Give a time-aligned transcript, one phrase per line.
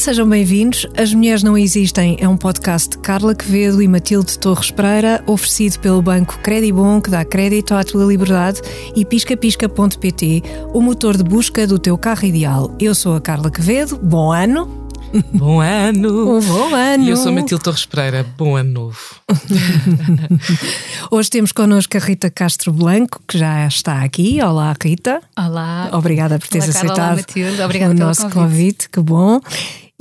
[0.00, 0.86] sejam bem-vindos.
[0.96, 5.78] As Mulheres Não Existem é um podcast de Carla Quevedo e Matilde Torres Pereira, oferecido
[5.78, 8.62] pelo banco Credibon, que dá crédito à tua liberdade,
[8.96, 10.42] e piscapisca.pt,
[10.72, 12.74] o motor de busca do teu carro ideal.
[12.80, 14.88] Eu sou a Carla Quevedo, bom ano!
[15.34, 16.38] Bom ano!
[16.38, 17.04] Um bom ano!
[17.04, 18.98] E eu sou Matilde Torres Pereira, bom ano novo.
[21.10, 24.40] Hoje temos connosco a Rita Castro Blanco, que já está aqui.
[24.40, 25.20] Olá, Rita.
[25.36, 25.90] Olá.
[25.92, 27.62] Obrigada por teres Olá, Carla, aceitado olá, Matilde.
[27.62, 28.38] Obrigada o nosso convite.
[28.38, 28.88] convite.
[28.88, 29.40] Que bom.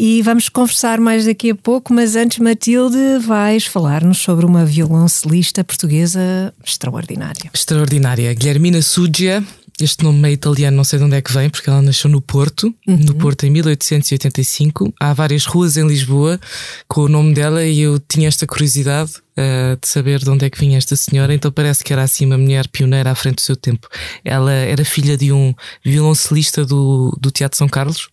[0.01, 5.61] E vamos conversar mais daqui a pouco, mas antes, Matilde, vais falar-nos sobre uma violoncelista
[5.61, 7.51] portuguesa extraordinária.
[7.53, 8.33] Extraordinária.
[8.33, 9.43] Guilhermina Sugia,
[9.77, 12.21] este nome meio italiano, não sei de onde é que vem, porque ela nasceu no
[12.21, 14.93] Porto, no Porto em 1885.
[14.97, 16.39] Há várias ruas em Lisboa
[16.87, 20.49] com o nome dela e eu tinha esta curiosidade eh, de saber de onde é
[20.49, 23.41] que vinha esta senhora, então parece que era assim uma mulher pioneira à frente do
[23.41, 23.89] seu tempo.
[24.23, 25.53] Ela era filha de um
[25.83, 28.07] violoncelista do, do Teatro São Carlos.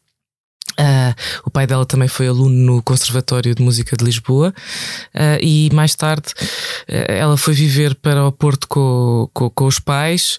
[0.78, 4.54] Ah, o pai dela também foi aluno no Conservatório de Música de Lisboa.
[5.14, 6.28] Ah, e mais tarde
[6.88, 10.38] ah, ela foi viver para o Porto com, com, com os pais.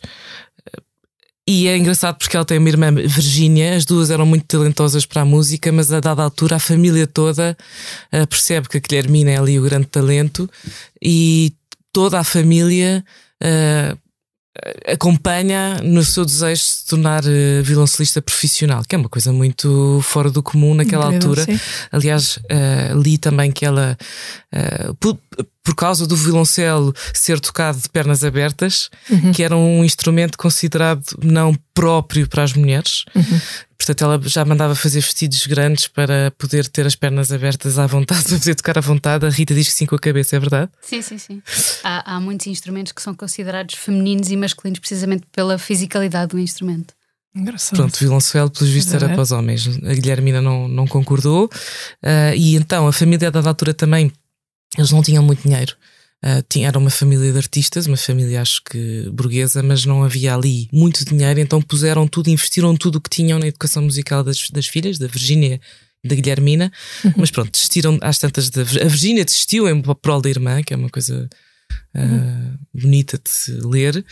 [1.50, 5.22] E é engraçado porque ela tem uma irmã Virgínia, as duas eram muito talentosas para
[5.22, 7.58] a música, mas a dada altura a família toda
[8.30, 10.50] percebe que a Guilhermina é ali o grande talento.
[11.02, 11.54] E
[11.94, 13.02] toda a família
[14.86, 20.00] acompanha no seu desejo de se tornar eh, violoncelista profissional, que é uma coisa muito
[20.04, 21.44] fora do comum naquela Incrível, altura.
[21.46, 21.60] sim.
[21.92, 23.98] Aliás, eh, li também que ela,
[24.52, 25.18] eh, por,
[25.64, 28.90] por causa do violoncelo ser tocado de pernas abertas,
[29.36, 33.04] que era um instrumento considerado não próprio para as mulheres.
[33.78, 38.24] Portanto, ela já mandava fazer vestidos grandes para poder ter as pernas abertas à vontade,
[38.28, 39.26] para poder tocar à vontade.
[39.26, 40.72] A Rita diz que sim com a cabeça, é verdade?
[40.82, 41.42] Sim, sim, sim.
[41.84, 46.94] Há, há muitos instrumentos que são considerados femininos e masculinos precisamente pela fisicalidade do instrumento.
[47.36, 47.78] Engraçado.
[47.78, 49.14] Pronto, violoncelo, pelos vistos, era ver?
[49.14, 49.68] para os homens.
[49.68, 51.50] A Guilhermina não, não concordou.
[52.02, 54.12] Ah, e então, a família, a dada altura, também,
[54.76, 55.76] eles não tinham muito dinheiro.
[56.22, 60.34] Ah, tinha, era uma família de artistas, uma família, acho que burguesa, mas não havia
[60.34, 64.50] ali muito dinheiro, então puseram tudo, investiram tudo o que tinham na educação musical das,
[64.50, 65.62] das filhas, da Virgínia
[66.04, 66.72] e da Guilhermina.
[67.16, 68.50] Mas pronto, desistiram às tantas.
[68.50, 71.30] De, a Virgínia desistiu em prol da irmã, que é uma coisa.
[71.94, 74.04] ah, bonita de se ler,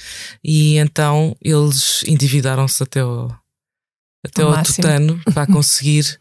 [0.44, 3.36] e então eles endividaram-se até ao,
[4.24, 6.20] até Ao ao tutano para conseguir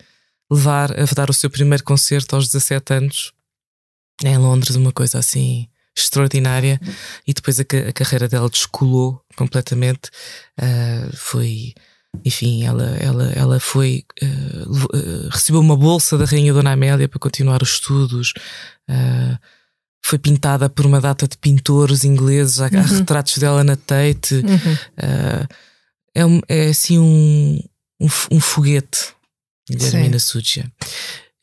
[0.51, 3.33] levar a dar o seu primeiro concerto aos 17 anos
[4.23, 6.81] em Londres, uma coisa assim extraordinária.
[7.27, 10.11] E depois a, a carreira dela descolou completamente.
[10.59, 11.75] Ah, foi,
[12.25, 17.63] enfim, ela, ela, ela foi, ah, recebeu uma bolsa da Rainha Dona Amélia para continuar
[17.63, 18.33] os estudos.
[20.05, 24.35] Foi pintada por uma data de pintores ingleses, há, há retratos dela na Tate.
[24.35, 24.79] Uhum.
[24.99, 25.47] É,
[26.49, 27.59] é assim um,
[27.99, 29.15] um, um foguete,
[29.69, 30.71] Guilhermina Sugia.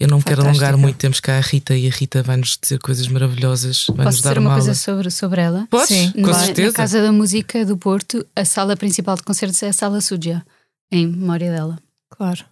[0.01, 0.65] Eu não quero Fantástica.
[0.65, 4.23] alongar muito, temos cá a Rita e a Rita vai-nos dizer coisas maravilhosas, vai-nos Posso
[4.23, 5.67] dar dizer uma uma coisa sobre, sobre ela?
[5.69, 5.89] Podes?
[5.89, 6.67] Sim, com na, certeza.
[6.69, 10.43] na Casa da Música do Porto, a sala principal de concertos é a Sala Suja,
[10.91, 11.77] em memória dela.
[12.09, 12.43] Claro.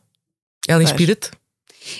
[0.67, 1.31] Ela inspira-te?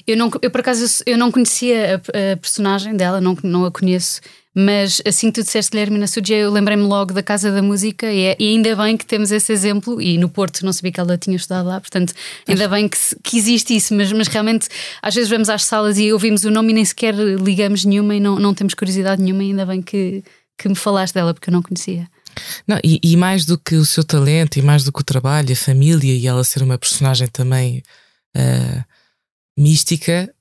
[0.05, 3.71] Eu, não, eu por acaso, eu não conhecia a, a personagem dela, não, não a
[3.71, 4.21] conheço,
[4.53, 8.21] mas assim que tu disseste Guilhermina Suja, eu lembrei-me logo da Casa da Música e,
[8.25, 10.01] é- e ainda bem que temos esse exemplo.
[10.01, 12.13] E no Porto não sabia que ela tinha estudado lá, portanto,
[12.47, 14.67] ainda bem que, que existe isso, mas, mas realmente
[15.01, 18.19] às vezes vamos às salas e ouvimos o nome e nem sequer ligamos nenhuma e
[18.19, 19.43] não, não temos curiosidade nenhuma.
[19.43, 20.23] E ainda bem que,
[20.57, 22.07] que me falaste dela, porque eu não conhecia.
[22.67, 25.51] Não, e, e mais do que o seu talento, e mais do que o trabalho,
[25.51, 27.83] a família, e ela ser uma personagem também
[28.35, 28.83] ah,
[29.59, 30.33] mística,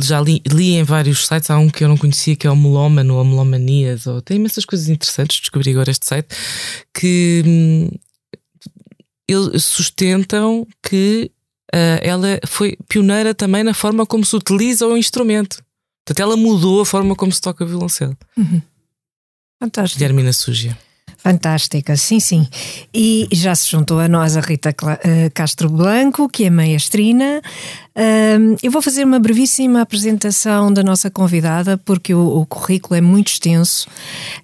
[0.00, 2.56] já li, li em vários sites, há um que eu não conhecia que é o
[2.56, 6.28] Melómano ou Melomanias, ou tem imensas coisas interessantes, descobri agora este site,
[6.92, 7.88] que hum,
[9.28, 11.30] eles sustentam que
[11.72, 15.64] ah, ela foi pioneira também na forma como se utiliza o instrumento.
[16.04, 18.16] Portanto, ela mudou a forma como se toca violoncelo.
[19.58, 19.98] Fantástico.
[19.98, 20.76] Guilhermina Sugia.
[21.22, 22.48] Fantástica, sim, sim.
[22.92, 24.74] E já se juntou a nós a Rita
[25.04, 27.40] eh, Castro Blanco, que é maestrina.
[28.62, 33.28] Eu vou fazer uma brevíssima apresentação da nossa convidada, porque o, o currículo é muito
[33.28, 33.86] extenso,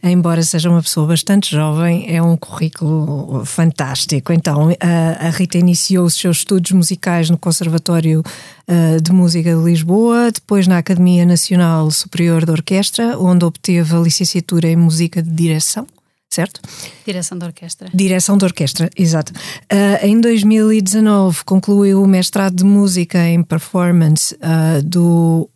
[0.03, 4.33] embora seja uma pessoa bastante jovem, é um currículo fantástico.
[4.33, 8.23] Então, a, a Rita iniciou os seus estudos musicais no Conservatório
[8.69, 13.99] eh, de Música de Lisboa, depois na Academia Nacional Superior de Orquestra, onde obteve a
[13.99, 15.87] licenciatura em Música de Direção
[16.31, 16.61] certo?
[17.07, 17.89] Direção da orquestra.
[17.93, 19.33] Direção de orquestra, exato.
[19.71, 25.49] Ah, em 2019 concluiu o mestrado de música em performance ah, do,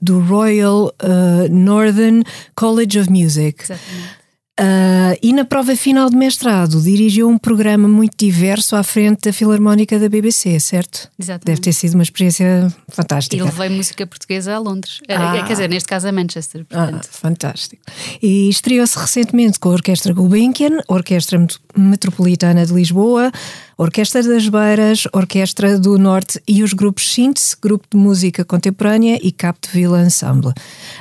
[0.00, 2.22] do Royal ah, Northern
[2.54, 3.64] College of Music.
[3.64, 4.17] Exatamente.
[4.58, 9.32] Uh, e na prova final de mestrado dirigiu um programa muito diverso à frente da
[9.32, 11.08] Filarmónica da BBC, certo?
[11.16, 11.46] Exatamente.
[11.46, 13.36] Deve ter sido uma experiência fantástica.
[13.36, 14.98] E levei música portuguesa a Londres.
[15.08, 15.44] Ah.
[15.46, 16.66] Quer dizer, neste caso a Manchester.
[16.72, 17.82] Ah, fantástico.
[18.20, 21.46] E estreou-se recentemente com a Orquestra Gulbenkian, Orquestra
[21.76, 23.30] Metropolitana de Lisboa,
[23.80, 29.30] Orquestra das Beiras, Orquestra do Norte e os grupos Síntese, Grupo de Música Contemporânea e
[29.30, 30.52] Capdeville Ensemble.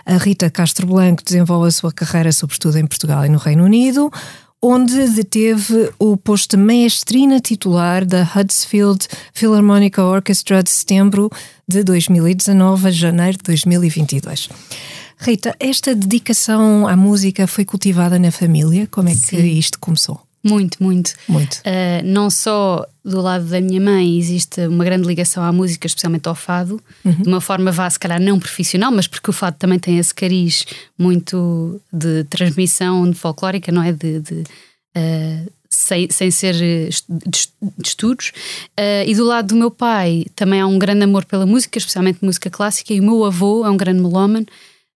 [0.06, 4.12] A Rita Castro Blanco desenvolve a sua carreira sobretudo em Portugal e no Reino Unido,
[4.62, 11.32] onde deteve o posto de maestrina titular da Huddersfield Philharmonic Orchestra de setembro
[11.68, 14.50] de 2019 a janeiro de 2022.
[15.18, 18.88] Rita, esta dedicação à música foi cultivada na família?
[18.92, 19.58] Como é que Sim.
[19.58, 20.27] isto começou?
[20.44, 21.14] Muito, muito.
[21.28, 21.56] Muito.
[21.58, 26.28] Uh, não só do lado da minha mãe existe uma grande ligação à música, especialmente
[26.28, 27.12] ao fado, uhum.
[27.12, 30.14] de uma forma vá, se calhar não profissional, mas porque o fado também tem esse
[30.14, 30.66] cariz
[30.98, 33.92] muito de transmissão de folclórica, não é?
[33.92, 34.44] De, de
[34.96, 36.90] uh, sem, sem ser de,
[37.84, 38.32] estudos.
[38.80, 42.24] Uh, e do lado do meu pai também há um grande amor pela música, especialmente
[42.24, 44.46] música clássica, e o meu avô é um grande melómano.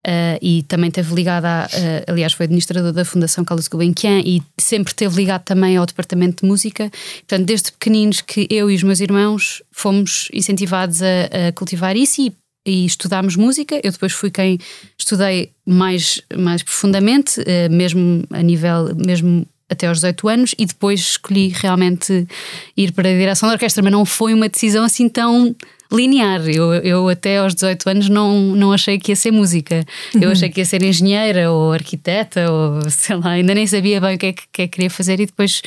[0.08, 4.42] Uh, e também esteve ligado a, uh, aliás, foi administrador da Fundação Carlos Gulbenkian e
[4.60, 6.90] sempre esteve ligado também ao departamento de música.
[7.20, 12.20] Portanto, desde pequeninos que eu e os meus irmãos fomos incentivados a, a cultivar isso
[12.20, 12.34] e,
[12.66, 13.80] e, estudámos música.
[13.84, 14.58] Eu depois fui quem
[14.98, 21.00] estudei mais, mais profundamente, uh, mesmo a nível, mesmo até aos 18 anos, e depois
[21.00, 22.28] escolhi realmente
[22.76, 25.56] ir para a direção da orquestra, mas não foi uma decisão assim tão
[25.92, 26.42] linear.
[26.50, 29.84] Eu, eu até aos 18 anos não, não achei que ia ser música.
[30.14, 30.32] Eu uhum.
[30.32, 34.18] achei que ia ser engenheira ou arquiteta ou sei lá, ainda nem sabia bem o
[34.18, 35.62] que é que, que, é que queria fazer e depois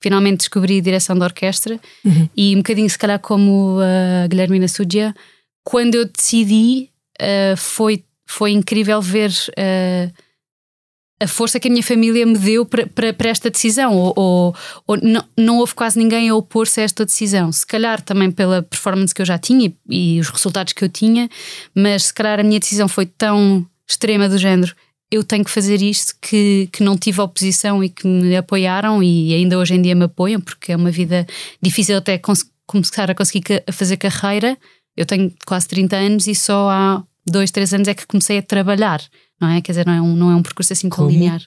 [0.00, 2.28] finalmente descobri a direção da orquestra uhum.
[2.36, 5.14] e um bocadinho se calhar como a Guilhermina Sudia,
[5.62, 6.88] quando eu decidi
[7.20, 10.12] uh, foi, foi incrível ver uh,
[11.20, 14.56] a força que a minha família me deu para, para, esta decisão, ou, ou,
[14.86, 17.52] ou, não, não houve quase ninguém a opor-se a esta decisão.
[17.52, 20.88] Se calhar também pela performance que eu já tinha e, e os resultados que eu
[20.88, 21.28] tinha,
[21.74, 24.74] mas se calhar a minha decisão foi tão extrema do género.
[25.10, 29.34] Eu tenho que fazer isto que, que não tive oposição e que me apoiaram e
[29.34, 31.26] ainda hoje em dia me apoiam, porque é uma vida
[31.60, 32.18] difícil até
[32.66, 34.56] começar a conseguir a fazer carreira.
[34.96, 38.42] Eu tenho quase 30 anos e só há dois, três anos é que comecei a
[38.42, 39.00] trabalhar
[39.40, 39.60] não é?
[39.60, 41.40] Quer dizer, não é um, não é um percurso assim tão linear.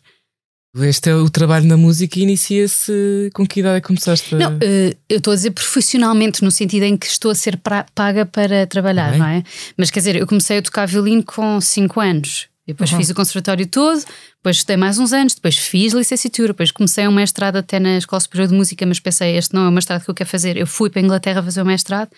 [0.76, 4.34] Este é o trabalho na música e inicia-se com que idade é começaste?
[4.34, 4.38] A...
[4.40, 7.62] Não, uh, eu estou a dizer profissionalmente, no sentido em que estou a ser
[7.94, 9.20] paga para trabalhar, Bem.
[9.20, 9.44] não é?
[9.78, 12.48] Mas quer dizer, eu comecei a tocar violino com 5 anos.
[12.66, 12.98] Depois uhum.
[12.98, 14.04] fiz o conservatório todo,
[14.38, 18.22] depois estudei mais uns anos, depois fiz licenciatura, depois comecei um mestrado até na Escola
[18.22, 20.56] Superior de Música, mas pensei, este não é o mestrado que eu quero fazer.
[20.56, 22.10] Eu fui para a Inglaterra fazer o mestrado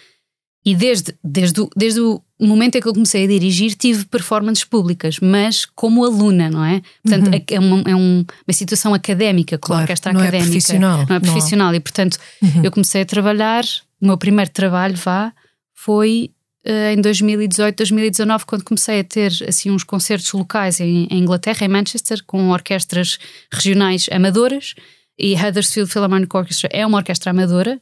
[0.66, 4.64] e desde, desde, o, desde o momento em que eu comecei a dirigir, tive performances
[4.64, 6.82] públicas, mas como aluna, não é?
[7.04, 7.42] Portanto, uhum.
[7.48, 10.50] é, uma, é um, uma situação académica, com claro, orquestra não é académica.
[10.50, 11.06] É profissional.
[11.08, 11.68] Não é profissional.
[11.68, 11.76] Não.
[11.76, 12.64] E, portanto, uhum.
[12.64, 13.64] eu comecei a trabalhar,
[14.02, 15.32] o meu primeiro trabalho, vá,
[15.72, 16.32] foi
[16.66, 21.64] uh, em 2018, 2019, quando comecei a ter assim uns concertos locais em, em Inglaterra,
[21.64, 23.20] em Manchester, com orquestras
[23.52, 24.74] regionais amadoras.
[25.18, 27.80] E Huddersfield Philharmonic Orchestra é uma orquestra amadora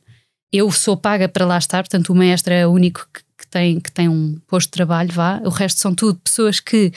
[0.54, 3.80] eu sou paga para lá estar, portanto o maestro é o único que, que, tem,
[3.80, 5.42] que tem um posto de trabalho, vá.
[5.44, 6.94] O resto são tudo pessoas que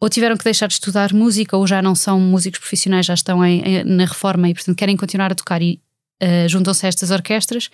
[0.00, 3.44] ou tiveram que deixar de estudar música ou já não são músicos profissionais, já estão
[3.44, 5.80] em, em, na reforma e portanto querem continuar a tocar e
[6.22, 7.70] uh, juntam-se a estas orquestras.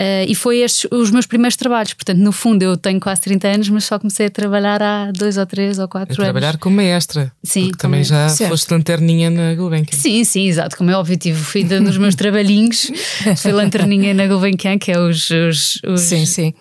[0.00, 1.94] Uh, e foi estes os meus primeiros trabalhos.
[1.94, 5.36] Portanto, no fundo, eu tenho quase 30 anos, mas só comecei a trabalhar há dois
[5.36, 6.32] ou três ou quatro a anos.
[6.32, 7.32] trabalhar como maestra.
[7.42, 7.66] Sim.
[7.66, 8.50] Porque também já certo.
[8.50, 9.96] foste lanterninha na Gulbenkian.
[9.96, 10.76] Sim, sim, exato.
[10.76, 12.90] Como é óbvio, tive, fui dando os meus trabalhinhos.
[13.38, 16.54] Fui lanterninha na Gulbenkian, que é os, os, os, sim, sim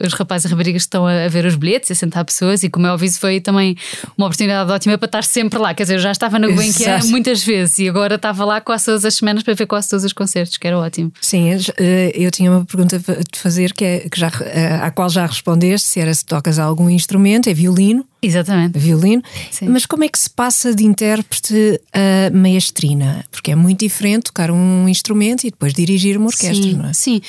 [0.00, 2.92] os rapazes e raparigas estão a, ver os bilhetes, a sentar pessoas, e como é
[2.92, 3.76] óbvio, foi também
[4.16, 5.74] uma oportunidade ótima para estar sempre lá.
[5.74, 9.04] Quer dizer, eu já estava na Gulbenkian muitas vezes e agora estava lá quase todas
[9.04, 11.12] as semanas para ver quase todos os concertos, que era ótimo.
[11.20, 15.08] Sim, eh, eu tinha uma pergunta de fazer que é, que já, eh, à qual
[15.08, 18.04] já respondeste, se era se tocas algum instrumento, é violino.
[18.20, 18.78] Exatamente.
[18.78, 19.22] Violino.
[19.50, 19.68] Sim.
[19.68, 23.24] Mas como é que se passa de intérprete a maestrina?
[23.30, 26.92] Porque é muito diferente tocar um instrumento e depois dirigir uma orquestra, sim, não é?
[26.92, 27.20] Sim,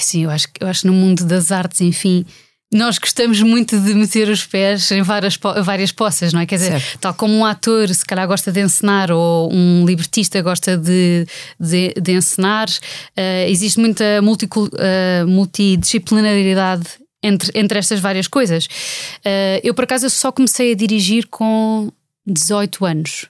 [0.00, 2.24] Sim, eu acho, eu acho que no mundo das artes, enfim,
[2.72, 6.46] nós gostamos muito de meter os pés em várias, várias poças, não é?
[6.46, 6.98] Quer dizer, certo.
[7.00, 11.26] tal como um ator se calhar gosta de encenar ou um libretista gosta de,
[11.58, 16.86] de, de encenar, uh, existe muita multi, uh, multidisciplinaridade
[17.20, 18.66] entre, entre estas várias coisas.
[18.66, 21.90] Uh, eu, por acaso, só comecei a dirigir com
[22.24, 23.29] 18 anos.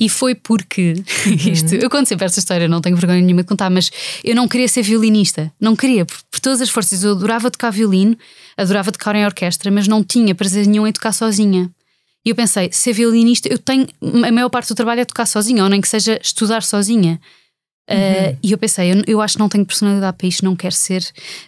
[0.00, 0.94] E foi porque
[1.26, 1.52] uhum.
[1.52, 3.90] isto, eu conto sempre esta história, não tenho vergonha nenhuma de contar, mas
[4.24, 7.04] eu não queria ser violinista, não queria, por, por todas as forças.
[7.04, 8.16] Eu adorava tocar violino,
[8.56, 11.70] adorava tocar em orquestra, mas não tinha prazer nenhum em tocar sozinha.
[12.24, 13.86] E eu pensei, ser violinista, eu tenho.
[14.26, 17.20] A maior parte do trabalho é tocar sozinha, ou nem que seja estudar sozinha.
[17.90, 20.74] Uh, e eu pensei, eu, eu, acho que não tenho personalidade para isto, não quero
[20.74, 21.02] ser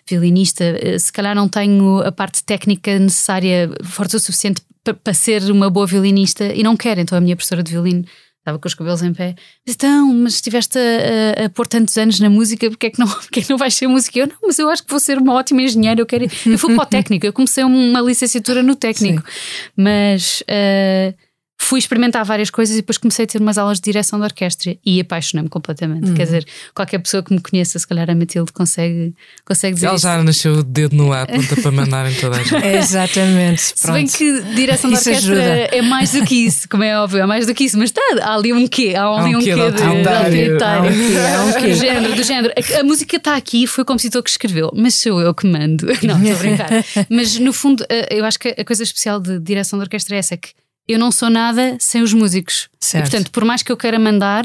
[0.08, 0.64] violinista.
[0.64, 5.68] Uh, se calhar não tenho a parte técnica necessária, forte o suficiente para ser uma
[5.70, 7.00] boa violinista e não quero.
[7.00, 8.04] Então a minha professora de violino
[8.40, 9.34] estava com os cabelos em pé.
[9.66, 12.98] Disse, então, mas estiveste a, a, a, pôr tantos anos na música, porque é, que
[12.98, 14.18] não, porque é que não vais ser música?
[14.18, 16.00] Eu não, mas eu acho que vou ser uma ótima engenheira.
[16.00, 16.24] Eu, quero...
[16.46, 19.72] eu fui para o técnico, eu comecei uma licenciatura no técnico, Sim.
[19.76, 20.42] mas.
[20.42, 21.29] Uh,
[21.62, 24.76] fui experimentar várias coisas e depois comecei a ter umas aulas de direção de orquestra
[24.84, 26.08] e apaixonei-me completamente.
[26.08, 26.14] Uhum.
[26.14, 29.14] Quer dizer, qualquer pessoa que me conheça, se calhar a Matilde consegue,
[29.44, 29.86] consegue dizer.
[29.86, 30.24] Ela já isto.
[30.24, 32.66] nasceu o dedo no ar, ponta para mandar em toda a gente.
[32.66, 33.72] Exatamente.
[33.76, 35.42] Se bem que direção de orquestra ajuda.
[35.42, 38.02] é mais do que isso, como é óbvio, é mais do que isso, mas está,
[38.22, 38.94] há ali um quê?
[38.96, 40.58] Há ali há um, quê, quê de autoritário.
[40.64, 42.54] Há um quê, do género, do género.
[42.56, 45.86] A, a música está aqui, foi o compositor que escreveu, mas sou eu que mando.
[46.02, 46.70] Não, estou a brincar.
[47.10, 50.18] mas no fundo, eh, eu acho que a coisa especial de direção de orquestra é
[50.18, 50.50] essa que
[50.92, 52.68] eu não sou nada sem os músicos.
[52.80, 53.06] Certo.
[53.06, 54.44] E, portanto, por mais que eu queira mandar,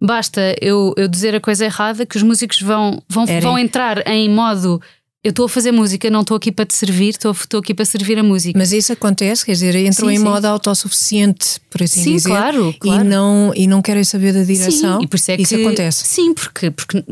[0.00, 4.28] basta eu, eu dizer a coisa errada que os músicos vão, vão, vão entrar em
[4.28, 4.80] modo.
[5.24, 8.18] Eu estou a fazer música, não estou aqui para te servir, estou, aqui para servir
[8.18, 8.58] a música.
[8.58, 10.24] Mas isso acontece, quer dizer, entram sim, em sim.
[10.24, 12.30] modo autossuficiente, por assim sim, dizer.
[12.30, 13.04] Claro, claro.
[13.04, 14.98] E não, e não querem saber da direção.
[14.98, 16.04] Sim, e por isso, é isso que, acontece.
[16.06, 17.04] Sim, porque, porque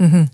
[0.00, 0.28] Uhum.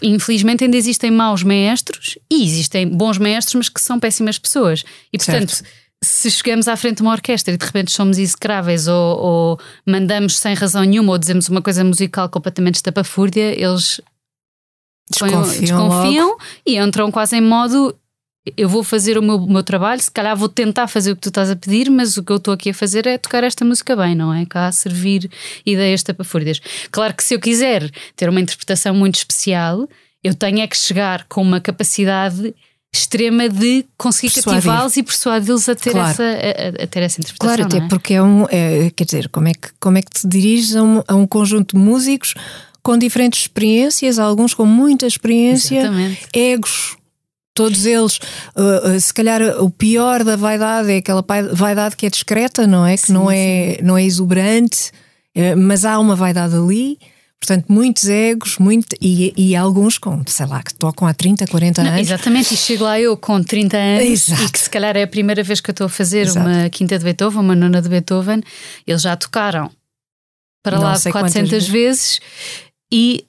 [0.00, 4.82] Infelizmente ainda existem maus maestros e existem bons maestros, mas que são péssimas pessoas.
[5.12, 5.68] E portanto, certo
[6.02, 10.38] se chegamos à frente de uma orquestra e de repente somos execráveis ou, ou, mandamos
[10.38, 14.00] sem razão nenhuma ou dizemos uma coisa musical completamente estapafúrdia, eles
[15.10, 17.94] desconfiam, desconfiam e entram quase em modo
[18.56, 21.20] eu vou fazer o meu, o meu, trabalho, se calhar vou tentar fazer o que
[21.20, 23.64] tu estás a pedir, mas o que eu estou aqui a fazer é tocar esta
[23.64, 24.46] música bem, não é?
[24.46, 25.30] Cá servir
[25.64, 26.58] ideias tapafúrdias.
[26.90, 29.86] Claro que se eu quiser ter uma interpretação muito especial,
[30.24, 32.54] eu tenho é que chegar com uma capacidade
[32.92, 36.10] extrema de conseguir cativá-los e persuadi-los a, ter claro.
[36.10, 37.56] essa, a, a, ter essa interpretação.
[37.56, 37.88] Claro, até é?
[37.88, 38.46] porque é um.
[38.50, 41.26] É, quer dizer, como é, que, como é que te diriges a um, a um
[41.26, 42.34] conjunto de músicos
[42.82, 46.26] com diferentes experiências, alguns com muita experiência, Exatamente.
[46.32, 46.96] egos.
[47.52, 48.18] Todos eles,
[48.56, 52.86] uh, uh, se calhar o pior da vaidade é aquela vaidade que é discreta, não
[52.86, 52.96] é?
[52.96, 54.92] Que sim, não, é, não é exuberante,
[55.36, 56.98] uh, mas há uma vaidade ali.
[57.40, 61.82] Portanto, muitos egos muito, e, e alguns com, sei lá, que tocam há 30, 40
[61.82, 62.02] Não, anos.
[62.02, 64.42] Exatamente, e chego lá eu com 30 anos Exato.
[64.42, 66.46] e que se calhar é a primeira vez que eu estou a fazer Exato.
[66.46, 68.42] uma quinta de Beethoven, uma nona de Beethoven,
[68.86, 69.70] eles já tocaram
[70.62, 71.68] para Não lá de 400 vezes.
[71.68, 72.20] vezes
[72.92, 73.24] e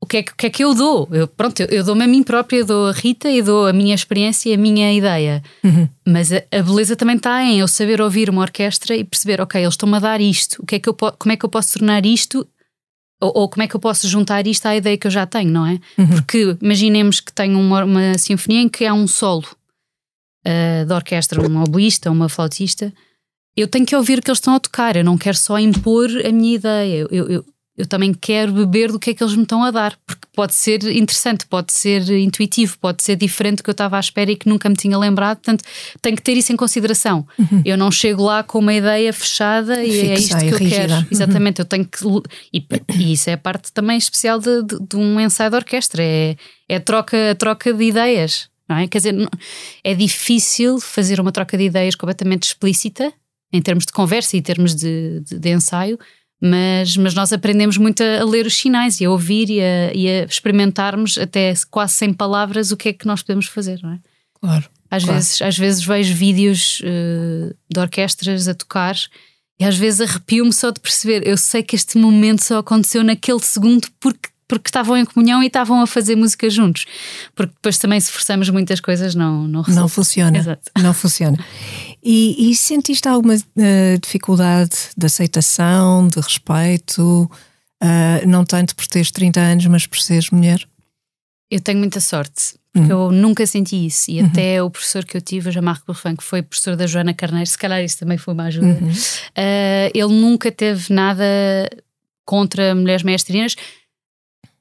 [0.00, 1.08] o que, é que, o que é que eu dou?
[1.10, 3.72] Eu, pronto, eu, eu dou-me a mim própria, eu dou a Rita e dou a
[3.72, 5.42] minha experiência e a minha ideia.
[5.62, 5.88] Uhum.
[6.06, 9.60] Mas a, a, beleza também está em eu saber ouvir uma orquestra e perceber, ok,
[9.60, 11.78] eles estão-me a dar isto, o que é que eu, como é que eu posso
[11.78, 12.46] tornar isto
[13.20, 15.50] ou, ou, como é que eu posso juntar isto à ideia que eu já tenho,
[15.50, 15.78] não é?
[15.98, 16.08] Uhum.
[16.08, 19.46] Porque imaginemos que tenho uma, uma sinfonia em que há um solo
[20.46, 22.92] uh, de orquestra, um oboísta, uma flautista.
[23.56, 26.08] Eu tenho que ouvir o que eles estão a tocar, eu não quero só impor
[26.24, 27.06] a minha ideia.
[27.10, 27.44] Eu, eu,
[27.80, 30.54] eu também quero beber do que é que eles me estão a dar, porque pode
[30.54, 34.36] ser interessante, pode ser intuitivo, pode ser diferente do que eu estava à espera e
[34.36, 35.64] que nunca me tinha lembrado, portanto,
[36.02, 37.26] tenho que ter isso em consideração.
[37.38, 37.62] Uhum.
[37.64, 40.88] Eu não chego lá com uma ideia fechada e é isto que eu rígida.
[40.88, 41.06] quero.
[41.10, 41.62] Exatamente, uhum.
[41.62, 42.04] eu tenho que.
[42.52, 42.66] E,
[42.98, 46.36] e, isso é a parte também especial de, de, de um ensaio de orquestra, é,
[46.68, 48.48] é a, troca, a troca de ideias.
[48.68, 48.86] Não é?
[48.86, 49.28] Quer dizer,
[49.82, 53.12] é difícil fazer uma troca de ideias completamente explícita,
[53.52, 55.98] em termos de conversa e em termos de, de, de ensaio,
[56.40, 59.92] mas, mas nós aprendemos muito a, a ler os sinais e a ouvir e a,
[59.92, 63.92] e a, experimentarmos até quase sem palavras o que é que nós podemos fazer, não
[63.92, 63.98] é?
[64.40, 64.64] Claro.
[64.90, 65.18] Às, claro.
[65.18, 68.96] Vezes, às vezes vejo vídeos uh, de orquestras a tocar
[69.60, 71.26] e às vezes arrepio-me só de perceber.
[71.26, 75.46] Eu sei que este momento só aconteceu naquele segundo porque porque estavam em comunhão e
[75.46, 76.84] estavam a fazer música juntos.
[77.36, 80.36] Porque depois também, se forçamos muitas coisas, não Não, não funciona.
[80.36, 80.72] Exato.
[80.76, 81.38] Não funciona.
[82.02, 87.30] E, e sentiste alguma uh, dificuldade de aceitação, de respeito?
[87.82, 90.66] Uh, não tanto por teres 30 anos, mas por seres mulher?
[91.50, 93.06] Eu tenho muita sorte, porque uhum.
[93.06, 94.10] eu nunca senti isso.
[94.10, 94.26] E uhum.
[94.26, 97.48] até o professor que eu tive, o Jean-Marc Buffin, que foi professor da Joana Carneiro,
[97.48, 98.90] se calhar isso também foi uma ajuda, uhum.
[98.90, 101.24] uh, ele nunca teve nada
[102.24, 103.56] contra mulheres mestrinas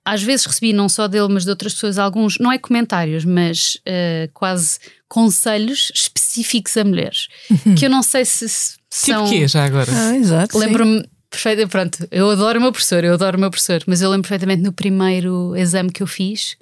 [0.09, 3.75] às vezes recebi não só dele, mas de outras pessoas, alguns, não é comentários, mas
[3.75, 7.27] uh, quase conselhos específicos a mulheres.
[7.49, 7.75] Uhum.
[7.75, 9.25] Que eu não sei se, se tipo são.
[9.25, 9.91] Tipo quê, já agora?
[9.93, 10.57] Ah, exato.
[10.57, 14.09] Lembro-me perfeitamente, pronto, eu adoro o meu professor, eu adoro o meu professor, mas eu
[14.09, 16.57] lembro perfeitamente no primeiro exame que eu fiz,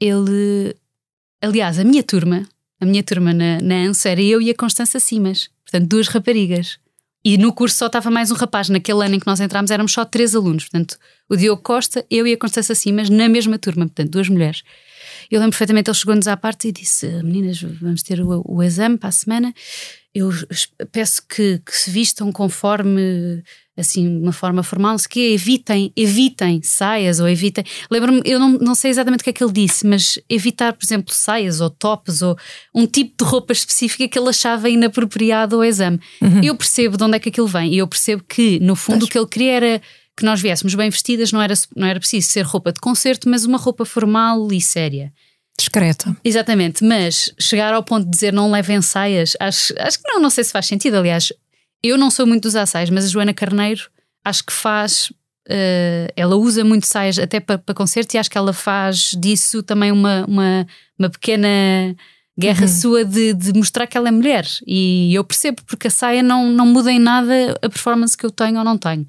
[0.00, 0.74] ele.
[1.40, 2.48] Aliás, a minha turma,
[2.80, 6.78] a minha turma na, na ANSO era eu e a Constança Simas, portanto, duas raparigas.
[7.24, 8.68] E no curso só estava mais um rapaz.
[8.68, 10.64] Naquele ano em que nós entramos éramos só três alunos.
[10.64, 14.62] Portanto, o Diogo Costa, eu e a Constança Simas na mesma turma, portanto, duas mulheres.
[15.30, 18.98] Eu lembro perfeitamente, ele chegou-nos à parte e disse: Meninas, vamos ter o, o exame
[18.98, 19.54] para a semana.
[20.14, 20.30] Eu
[20.92, 23.42] peço que, que se vistam conforme
[23.76, 27.64] assim, de uma forma formal, se que evitem, evitem saias ou evitem.
[27.90, 30.84] Lembro-me, eu não, não sei exatamente o que é que ele disse, mas evitar, por
[30.84, 32.36] exemplo, saias ou tops ou
[32.74, 35.98] um tipo de roupa específica que ele achava inapropriado ao exame.
[36.22, 36.42] Uhum.
[36.42, 39.08] Eu percebo de onde é que aquilo vem e eu percebo que, no fundo, o
[39.08, 39.82] que ele queria era
[40.16, 43.44] que nós viéssemos bem vestidas, não era, não era preciso ser roupa de concerto, mas
[43.44, 45.12] uma roupa formal e séria.
[45.58, 46.16] Discreta.
[46.24, 50.30] Exatamente, mas chegar ao ponto de dizer não levem saias, acho, acho que não, não
[50.30, 50.96] sei se faz sentido.
[50.96, 51.32] Aliás,
[51.88, 53.88] eu não sou muito dos assais, mas a Joana Carneiro
[54.24, 55.12] acho que faz.
[55.46, 59.62] Uh, ela usa muito saias até para pa concertos e acho que ela faz disso
[59.62, 60.66] também uma, uma,
[60.98, 61.46] uma pequena
[62.38, 62.68] guerra uhum.
[62.68, 64.46] sua de, de, mostrar que ela é mulher.
[64.66, 68.30] E eu percebo, porque a saia não, não muda em nada a performance que eu
[68.30, 69.06] tenho ou não tenho.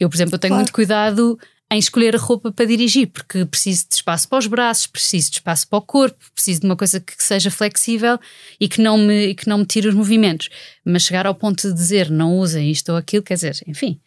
[0.00, 0.62] Eu, por exemplo, eu tenho claro.
[0.62, 1.38] muito cuidado
[1.70, 5.36] em escolher a roupa para dirigir, porque preciso de espaço para os braços, preciso de
[5.36, 8.18] espaço para o corpo, preciso de uma coisa que seja flexível
[8.58, 10.48] e que não me, que não me tire os movimentos.
[10.84, 14.00] Mas chegar ao ponto de dizer não usem isto ou aquilo, quer dizer, enfim.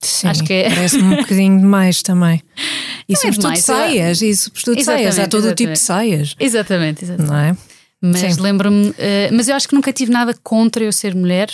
[0.00, 0.68] Sim, acho que é...
[0.70, 2.40] parece-me um bocadinho demais também.
[3.08, 6.36] E não sobretudo é demais, saias, e sobretudo saias, há todo o tipo de saias.
[6.38, 7.30] Exatamente, exatamente.
[7.30, 7.56] Não é?
[8.00, 8.94] Mas lembro-me, uh,
[9.32, 11.50] mas eu acho que nunca tive nada contra eu ser mulher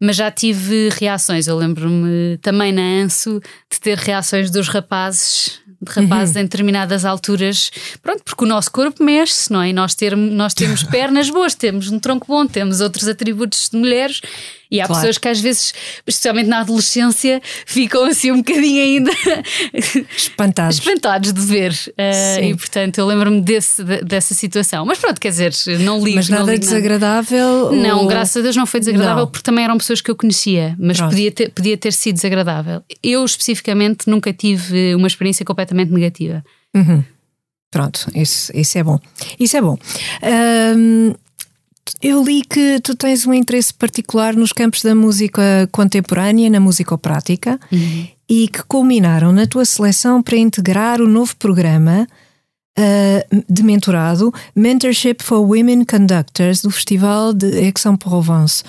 [0.00, 1.46] mas já tive reações.
[1.46, 6.42] Eu lembro-me também na ANSO de ter reações dos rapazes de rapazes uhum.
[6.42, 7.70] em determinadas alturas,
[8.02, 9.68] pronto, porque o nosso corpo mexe-se, não é?
[9.68, 13.76] E nós, ter, nós temos pernas boas, temos um tronco bom, temos outros atributos de
[13.76, 14.20] mulheres.
[14.70, 15.02] E há claro.
[15.02, 15.72] pessoas que às vezes,
[16.06, 19.10] especialmente na adolescência, ficam assim um bocadinho ainda
[20.16, 21.72] espantados, espantados de ver.
[21.90, 24.84] Uh, e portanto eu lembro-me desse, dessa situação.
[24.84, 26.16] Mas pronto, quer dizer, não ligo.
[26.16, 27.70] Mas nada desagradável?
[27.70, 27.88] Nada.
[27.88, 29.26] Não, graças a Deus não foi desagradável, não.
[29.30, 32.82] porque também eram pessoas que eu conhecia, mas podia ter, podia ter sido desagradável.
[33.00, 36.44] Eu especificamente nunca tive uma experiência completamente negativa.
[36.74, 37.04] Uhum.
[37.70, 39.00] Pronto, isso, isso é bom.
[39.38, 39.76] Isso é bom.
[40.76, 41.12] Um,
[42.00, 47.58] eu li que tu tens um interesse particular nos campos da música contemporânea, na musicoprática,
[47.72, 48.08] uhum.
[48.28, 52.06] e que culminaram na tua seleção para integrar o novo programa
[52.78, 58.62] uh, de mentorado Mentorship for Women Conductors do Festival de Aix-en-Provence.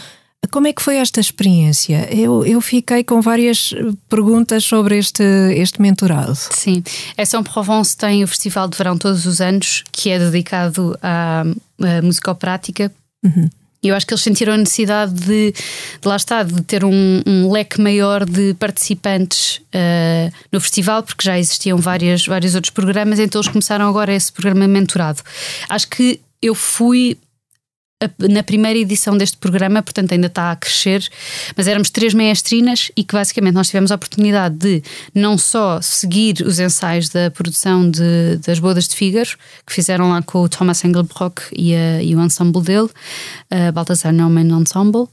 [0.51, 2.07] Como é que foi esta experiência?
[2.13, 3.73] Eu, eu fiquei com várias
[4.09, 5.23] perguntas sobre este,
[5.55, 6.35] este mentorado.
[6.35, 6.83] Sim,
[7.17, 11.43] Aix-en-Provence tem o Festival de Verão todos os anos, que é dedicado à,
[11.81, 12.91] à musicoprática
[13.25, 13.49] Uhum.
[13.81, 17.21] E eu acho que eles sentiram a necessidade de, de lá está, de ter um,
[17.25, 23.19] um leque maior de participantes uh, no festival, porque já existiam várias, vários outros programas,
[23.19, 25.21] então eles começaram agora esse programa mentorado.
[25.69, 27.17] Acho que eu fui
[28.19, 31.07] na primeira edição deste programa, portanto ainda está a crescer,
[31.55, 36.41] mas éramos três maestrinas e que basicamente nós tivemos a oportunidade de não só seguir
[36.45, 40.83] os ensaios da produção de, das Bodas de Fígaro, que fizeram lá com o Thomas
[40.83, 42.89] Engelbrock e, a, e o ensemble dele,
[43.49, 45.07] a Baltasar Neumann Ensemble,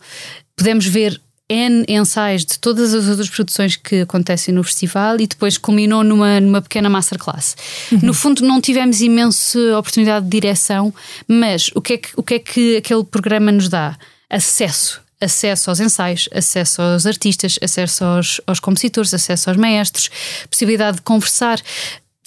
[0.57, 1.21] pudemos ver
[1.53, 6.41] N ensaios de todas as outras produções que acontecem no festival e depois culminou numa,
[6.41, 7.57] numa pequena masterclass.
[7.93, 8.01] Uhum.
[8.03, 10.93] No fundo, não tivemos imensa oportunidade de direção,
[11.29, 13.97] mas o que, é que, o que é que aquele programa nos dá?
[14.31, 20.11] Acesso acesso aos ensaios, acesso aos artistas, acesso aos, aos compositores, acesso aos maestros,
[20.51, 21.61] possibilidade de conversar.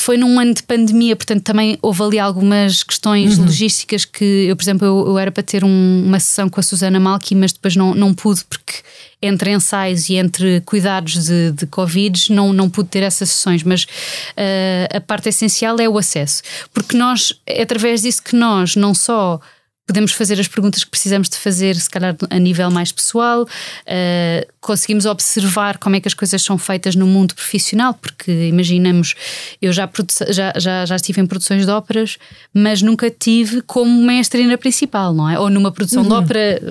[0.06, 3.46] Foi num ano de pandemia, portanto também houve ali algumas questões uhum.
[3.46, 6.64] logísticas que eu, por exemplo, eu, eu era para ter um, uma sessão com a
[6.64, 8.84] Susana Malki, mas depois não, não pude porque
[9.20, 13.86] entre ensaios e entre cuidados de, de Covid não, não pude ter essas sessões, mas
[13.86, 18.94] uh, a parte essencial é o acesso, porque nós, é através disso que nós não
[18.94, 19.42] só
[19.88, 24.54] podemos fazer as perguntas que precisamos de fazer, se calhar a nível mais pessoal, uh,
[24.60, 29.14] conseguimos observar como é que as coisas são feitas no mundo profissional, porque imaginamos,
[29.62, 29.88] eu já,
[30.30, 32.18] já, já, já estive em produções de óperas,
[32.52, 35.40] mas nunca tive como mestrina principal, não é?
[35.40, 36.10] Ou numa produção uhum.
[36.10, 36.62] de ópera eh,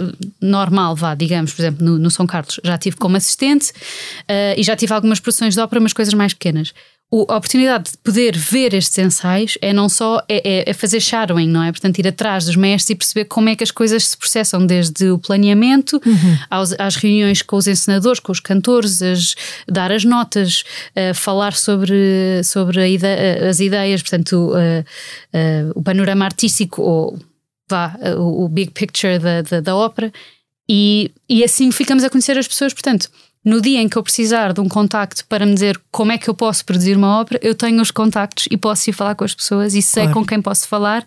[0.40, 4.62] normal, vá, digamos, por exemplo, no, no São Carlos, já tive como assistente uh, e
[4.64, 6.72] já tive algumas produções de ópera, mas coisas mais pequenas
[7.12, 11.48] a oportunidade de poder ver estes ensaios é não só é, é, é, fazer shadowing,
[11.48, 11.70] não é?
[11.70, 15.10] Portanto, ir atrás dos mestres e perceber como é que as coisas se processam, desde
[15.10, 16.38] o planeamento uhum.
[16.50, 19.34] aos, às reuniões com os encenadores, com os cantores, as,
[19.68, 20.64] dar as notas,
[20.96, 23.06] uh, falar sobre, sobre ide
[23.48, 24.84] as ideias, portanto, uh,
[25.36, 27.18] uh, o panorama artístico ou
[27.70, 30.12] vá, o, o big picture da, da, da ópera.
[30.68, 33.08] E, e assim ficamos a conhecer as pessoas, portanto
[33.44, 36.28] no dia em que eu precisar de um contacto para me dizer como é que
[36.28, 39.34] eu posso produzir uma ópera, eu tenho os contactos e posso ir falar com as
[39.34, 40.20] pessoas e sei claro.
[40.20, 41.06] com quem posso falar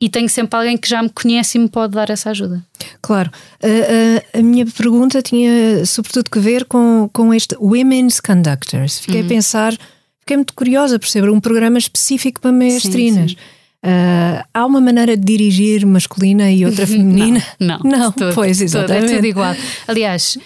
[0.00, 2.62] e tenho sempre alguém que já me conhece e me pode dar essa ajuda.
[3.00, 3.30] Claro.
[4.32, 8.98] a minha pergunta tinha sobretudo que ver com, com este Women's Conductors.
[8.98, 9.26] Fiquei uhum.
[9.26, 9.72] a pensar,
[10.20, 13.30] fiquei muito curiosa por saber um programa específico para maestrinas.
[13.32, 13.56] Sim, sim.
[13.84, 17.42] Uh, há uma maneira de dirigir masculina e outra feminina?
[17.60, 19.02] não, não, não tudo, pois exatamente.
[19.02, 19.54] Tudo, é tudo igual.
[19.86, 20.36] Aliás,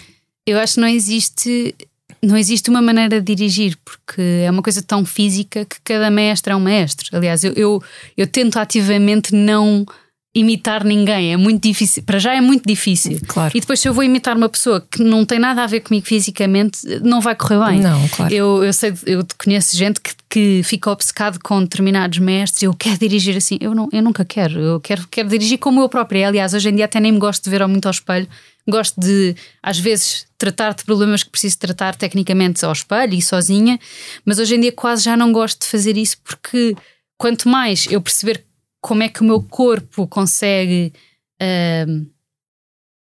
[0.45, 1.75] eu acho que não existe
[2.23, 6.53] não existe uma maneira de dirigir, porque é uma coisa tão física que cada mestre
[6.53, 7.09] é um mestre.
[7.13, 7.83] Aliás, eu, eu,
[8.15, 9.85] eu tento ativamente não
[10.33, 12.03] imitar ninguém, é muito difícil.
[12.03, 13.19] Para já é muito difícil.
[13.27, 13.51] Claro.
[13.53, 16.05] E depois, se eu vou imitar uma pessoa que não tem nada a ver comigo
[16.05, 17.79] fisicamente, não vai correr bem.
[17.81, 18.33] Não, claro.
[18.33, 22.63] Eu, eu sei, eu conheço gente que, que fica obcecado com determinados mestres.
[22.63, 23.57] Eu quero dirigir assim.
[23.59, 24.57] Eu, não, eu nunca quero.
[24.57, 26.29] Eu quero, quero dirigir como eu própria.
[26.29, 28.27] Aliás, hoje em dia até nem me gosto de ver muito ao espelho.
[28.71, 33.79] Gosto de, às vezes, tratar de problemas que preciso tratar tecnicamente ao espelho e sozinha,
[34.25, 36.75] mas hoje em dia quase já não gosto de fazer isso porque
[37.17, 38.43] quanto mais eu perceber
[38.81, 40.91] como é que o meu corpo consegue
[41.39, 42.07] uh,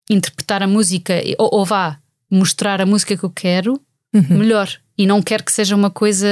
[0.09, 1.99] interpretar a música ou, ou, vá
[2.31, 3.73] mostrar a música que eu quero,
[4.13, 4.37] uhum.
[4.37, 4.69] melhor.
[4.97, 6.27] E não quero que seja uma coisa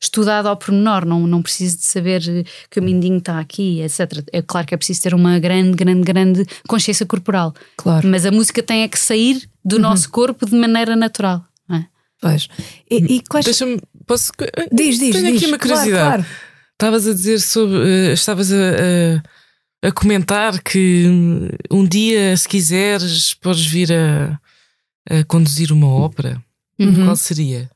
[0.00, 2.22] estudada ao pormenor, não, não preciso de saber
[2.70, 4.24] que o mindinho está aqui, etc.
[4.32, 7.52] É claro que é preciso ter uma grande, grande, grande consciência corporal.
[7.76, 8.06] Claro.
[8.06, 9.82] Mas a música tem é que sair do uhum.
[9.82, 11.44] nosso corpo de maneira natural.
[11.70, 11.84] É?
[12.20, 12.48] Pois.
[12.88, 13.44] E, e quais...
[13.44, 13.80] Deixa-me.
[14.06, 14.30] Posso.
[14.72, 15.16] Diz, diz.
[15.16, 15.42] Tenho diz.
[15.42, 15.92] aqui uma curiosidade.
[15.92, 16.36] Claro, claro.
[16.74, 17.76] Estavas a dizer sobre.
[17.76, 18.56] Uh, estavas a,
[19.82, 21.06] a, a, comentar que
[21.70, 24.38] um dia, se quiseres, podes vir a,
[25.10, 26.40] a conduzir uma ópera.
[26.78, 27.06] Uhum.
[27.06, 27.68] Qual seria?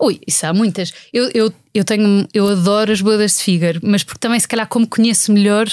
[0.00, 0.92] Ui, isso há muitas.
[1.12, 4.66] Eu, eu, eu tenho, eu adoro as bodas de Figaro, mas porque também, se calhar,
[4.68, 5.66] como conheço melhor,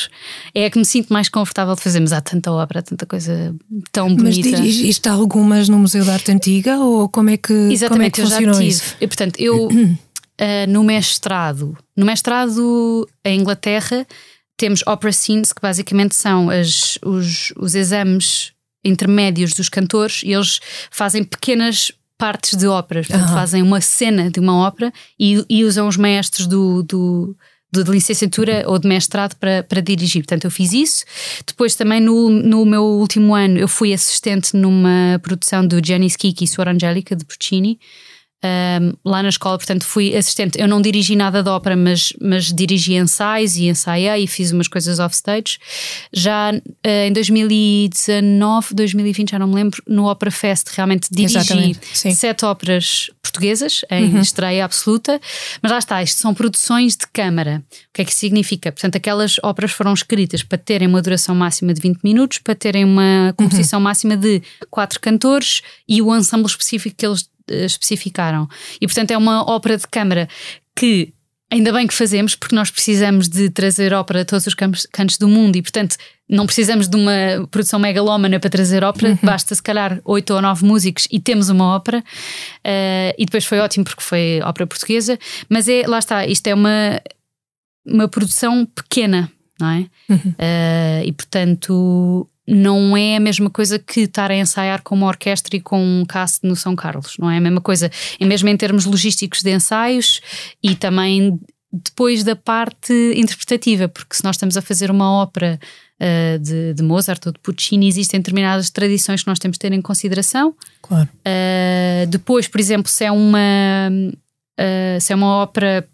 [0.54, 2.00] é a que me sinto mais confortável de fazer.
[2.00, 3.56] Mas há tanta ópera, tanta coisa
[3.92, 4.50] tão bonita.
[4.50, 8.10] Mas dirigiste algumas no Museu da Arte Antiga ou como é que, Exatamente, como é
[8.10, 8.70] que eu funcionou já tive.
[8.70, 8.96] isso?
[9.00, 11.78] E, portanto, eu uh, no mestrado.
[11.96, 14.06] No mestrado em Inglaterra
[14.58, 20.60] temos opera scenes, que basicamente são as, os, os exames intermédios dos cantores e eles
[20.92, 23.34] fazem pequenas partes de óperas, portanto, uhum.
[23.34, 27.36] fazem uma cena de uma ópera e, e usam os maestros do, do
[27.74, 30.22] de licenciatura ou de mestrado para, para dirigir.
[30.22, 31.06] Portanto, eu fiz isso.
[31.46, 36.44] Depois, também no, no meu último ano, eu fui assistente numa produção do Gianni Schicchi
[36.44, 37.80] e Suor Angélica de Puccini
[38.44, 40.60] um, lá na escola, portanto fui assistente.
[40.60, 44.68] Eu não dirigi nada de ópera, mas, mas dirigi ensaios e ensaiei e fiz umas
[44.68, 45.58] coisas offstage.
[46.12, 52.46] Já uh, em 2019, 2020, já não me lembro, no Opera Fest realmente dirigi sete
[52.46, 54.22] óperas portuguesas em uhum.
[54.22, 55.20] estreia absoluta,
[55.62, 57.64] mas lá está, isto são produções de câmara.
[57.72, 58.72] O que é que significa?
[58.72, 62.84] Portanto, aquelas óperas foram escritas para terem uma duração máxima de 20 minutos, para terem
[62.84, 63.84] uma composição uhum.
[63.86, 68.48] máxima de quatro cantores e o ensemble específico que eles especificaram.
[68.80, 70.28] E portanto é uma ópera de câmara
[70.76, 71.14] que
[71.54, 75.20] ainda bem que fazemos, porque nós precisamos de trazer ópera a todos os campos, cantos
[75.20, 79.20] do mundo e, portanto, não precisamos de uma produção megalómana para trazer ópera, uhum.
[79.22, 82.00] basta se calhar oito ou nove músicos e temos uma ópera.
[82.00, 86.56] Uh, e depois foi ótimo porque foi ópera portuguesa, mas é, lá está, isto é
[86.56, 87.00] uma,
[87.86, 89.86] uma produção pequena, não é?
[90.10, 90.32] Uhum.
[90.32, 95.56] Uh, e portanto não é a mesma coisa que estar a ensaiar com uma orquestra
[95.56, 97.90] e com um cast no São Carlos, não é a mesma coisa.
[98.20, 100.22] É mesmo em termos logísticos de ensaios
[100.62, 101.40] e também
[101.72, 105.60] depois da parte interpretativa, porque se nós estamos a fazer uma ópera
[106.00, 109.74] uh, de, de, Mozart ou de Puccini, existem determinadas tradições que nós temos de ter
[109.74, 110.56] em consideração.
[110.84, 111.10] Claro.
[111.26, 115.88] Uh, depois, por exemplo, se é uma, uh, se é uma ópera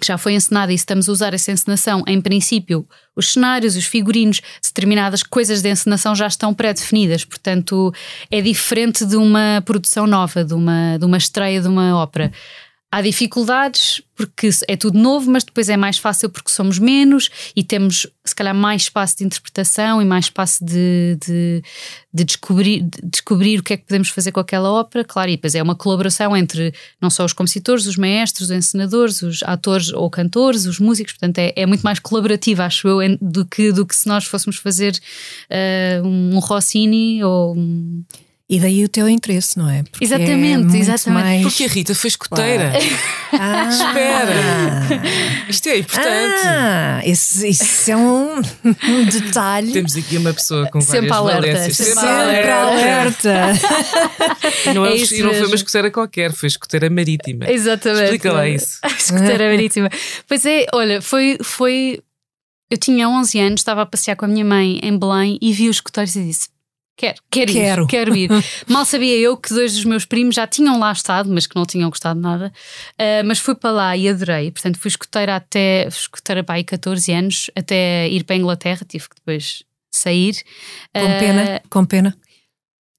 [0.00, 3.86] que já foi encenada e estamos a usar essa encenação, em princípio, os cenários, os
[3.86, 7.24] figurinos, determinadas coisas de encenação já estão pré-definidas.
[7.24, 7.92] Portanto,
[8.30, 12.32] é diferente de uma produção nova, de uma, de uma estreia de uma ópera.
[12.94, 17.64] Há dificuldades porque é tudo novo, mas depois é mais fácil porque somos menos e
[17.64, 21.60] temos, se calhar, mais espaço de interpretação e mais espaço de, de,
[22.12, 25.04] de descobrir, de descobrir o que é que podemos fazer com aquela ópera.
[25.04, 29.22] Claro, e depois é uma colaboração entre não só os compositores, os maestros, os encenadores,
[29.22, 31.14] os atores ou cantores, os músicos.
[31.14, 34.56] Portanto, é, é muito mais colaborativa, acho eu, do que, do que se nós fôssemos
[34.56, 34.96] fazer
[35.50, 38.04] uh, um Rossini ou um
[38.48, 39.82] e daí o teu interesse, não é?
[39.84, 41.24] Porque exatamente, é exatamente.
[41.24, 41.42] Mais...
[41.42, 42.72] Porque a Rita foi escoteira.
[43.36, 45.02] Ah, Espera!
[45.48, 46.46] Isto é importante.
[46.46, 49.72] Ah, isso, isso é um, um, detalhe.
[49.72, 51.76] Temos aqui uma pessoa com Sempre várias alerta, valências.
[51.88, 53.52] Sempre, Sempre alerta.
[54.70, 57.50] e não, é, é e não foi uma escoteira qualquer, foi escoteira marítima.
[57.50, 58.04] Exatamente.
[58.04, 58.78] Explica lá isso.
[58.96, 59.90] escoteira marítima.
[60.28, 62.00] Pois é, olha, foi, foi.
[62.70, 65.68] Eu tinha 11 anos, estava a passear com a minha mãe em Belém e vi
[65.68, 66.53] os escoteiros e disse:
[66.96, 67.82] Quero, quero, Quero.
[67.82, 68.30] ir, quero ir.
[68.68, 71.66] Mal sabia eu que dois dos meus primos já tinham lá estado, mas que não
[71.66, 72.52] tinham gostado nada.
[72.92, 74.50] Uh, mas fui para lá e adorei.
[74.52, 78.86] Portanto, fui escoteira até, fui escoteira para aí 14 anos, até ir para a Inglaterra,
[78.88, 80.34] tive que depois sair.
[80.94, 82.16] Com Uh, pena, com pena.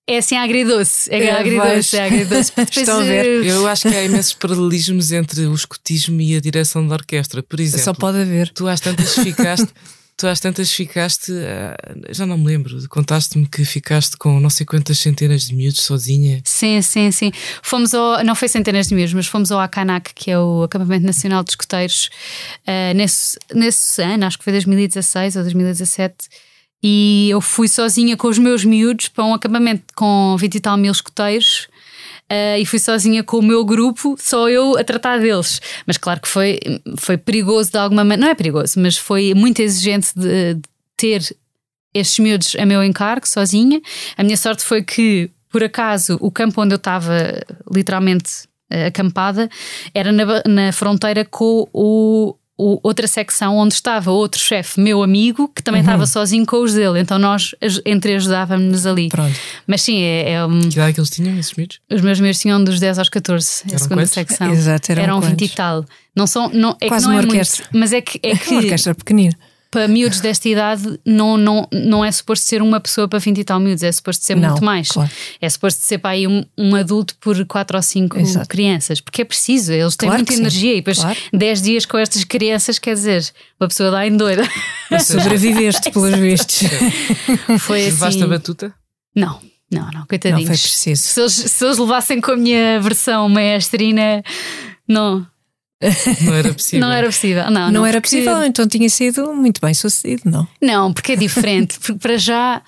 [0.08, 2.52] É assim agridoce, é, É, agridoce, é agridoce.
[2.78, 3.42] Estão a ver?
[3.42, 7.42] uh, Eu acho que há imensos paralelismos entre o escotismo e a direção da orquestra.
[7.42, 8.50] Por exemplo, Só pode haver.
[8.50, 9.68] tu às tantas ficaste.
[10.18, 11.76] Tu às tantas ficaste, ah,
[12.10, 16.42] já não me lembro, contaste-me que ficaste com não sei quantas centenas de miúdos sozinha.
[16.46, 17.32] Sim, sim, sim.
[17.62, 21.06] Fomos ao, não foi centenas de miúdos, mas fomos ao ACANAC, que é o Acampamento
[21.06, 22.10] Nacional de Escoteiros,
[22.62, 26.16] uh, nesse, nesse ano, acho que foi 2016 ou 2017.
[26.82, 30.78] E eu fui sozinha com os meus miúdos para um acampamento com 20 e tal
[30.78, 31.68] mil escoteiros.
[32.32, 35.62] Uh, e fui sozinha com o meu grupo, só eu a tratar deles.
[35.86, 36.60] Mas claro que foi,
[36.98, 41.36] foi perigoso de alguma maneira, não é perigoso, mas foi muito exigente de, de ter
[41.94, 43.82] estes miúdos a meu encargo, sozinha.
[44.18, 47.42] A minha sorte foi que, por acaso, o campo onde eu estava
[47.74, 49.50] literalmente eh, acampada
[49.94, 55.48] era na, na fronteira com o, o- outra secção onde estava outro chefe, meu amigo,
[55.54, 57.00] que também estava sozinho com os dele.
[57.00, 57.54] Então nós
[57.86, 59.10] entre ajudávamos ali.
[59.10, 59.36] Pronto.
[59.68, 61.80] Mas sim, é, é, um, Que idade é que eles tinham, esses miúdos?
[61.92, 64.12] os meus miúdos tinham dos 10 aos 14, a Eram segunda quantos?
[64.14, 64.52] secção.
[64.52, 65.86] Exato, eram 20 e tal.
[66.16, 67.64] Não são, não, é Quase que não uma é orquestra.
[67.66, 69.34] muito, mas é que, é É que uma orquestra pequenina.
[69.76, 73.44] Para miúdos desta idade não, não, não é suposto ser uma pessoa para 20 e
[73.44, 74.88] tal miúdos, é suposto ser Não, muito mais.
[74.88, 75.12] claro.
[75.42, 78.48] É suposto ser para aí um, um adulto por 4 ou 5 Exato.
[78.48, 81.18] crianças, porque é preciso, eles têm Claro muita que sim, energia e depois claro.
[81.34, 84.44] 10 dias com estas crianças, quer dizer, uma pessoa dá em doida.
[85.04, 86.62] Sobreviveste, pelos vistos.
[87.60, 87.92] Foi assim.
[87.92, 88.74] Levaste a batuta?
[89.16, 89.40] Não,
[89.72, 90.48] não, não, Não coitadinhos.
[90.48, 91.02] foi preciso.
[91.04, 94.24] se, eles, se eles levassem com a minha versão maestrina,
[94.88, 95.26] não,
[96.26, 96.80] Não era possível.
[96.88, 97.44] não era possível.
[97.46, 100.48] Não, Não, não, era porque- possível, então tinha sido muito bem sucedido, não?
[100.62, 101.78] Não, porque é diferente.
[101.80, 102.62] porque para já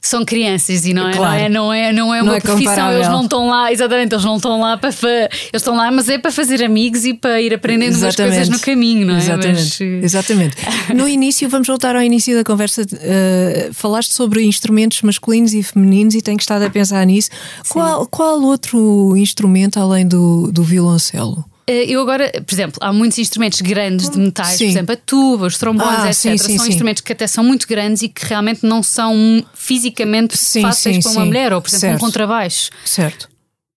[0.00, 1.34] são crianças e não é, Claro.
[1.34, 2.90] não é, não é, não é uma Não é profissão.
[2.92, 4.90] Eles não estão lá, exatamente, eles não estão lá para.
[4.90, 8.36] fa- Eles estão lá, mas é para fazer amigos e para ir aprendendo umas Exatamente.
[8.36, 9.18] coisas no caminho, não é?
[9.18, 9.60] Exatamente.
[9.62, 10.56] Mas, eh, Exatamente.
[10.94, 12.86] No início, vamos voltar ao início da conversa.
[13.00, 17.28] eh, falaste sobre instrumentos masculinos e femininos e tenho estado a pensar nisso.
[17.68, 21.44] Qual, qual outro instrumento além do, do violoncelo?
[21.66, 24.64] Eh, Eu agora, por exemplo, há muitos instrumentos grandes de metais, Sim.
[24.66, 26.14] por exemplo, a tuba, os trombones, Ah, etc.
[26.14, 26.70] sim, sim, são sim.
[26.70, 31.02] instrumentos que até são muito grandes e que realmente não são fisicamente Sim, fáceis sim,
[31.02, 31.26] para uma sim.
[31.26, 31.96] mulher, ou por exemplo, Certo.
[31.96, 32.70] um contrabaixo.
[32.84, 33.28] Certo.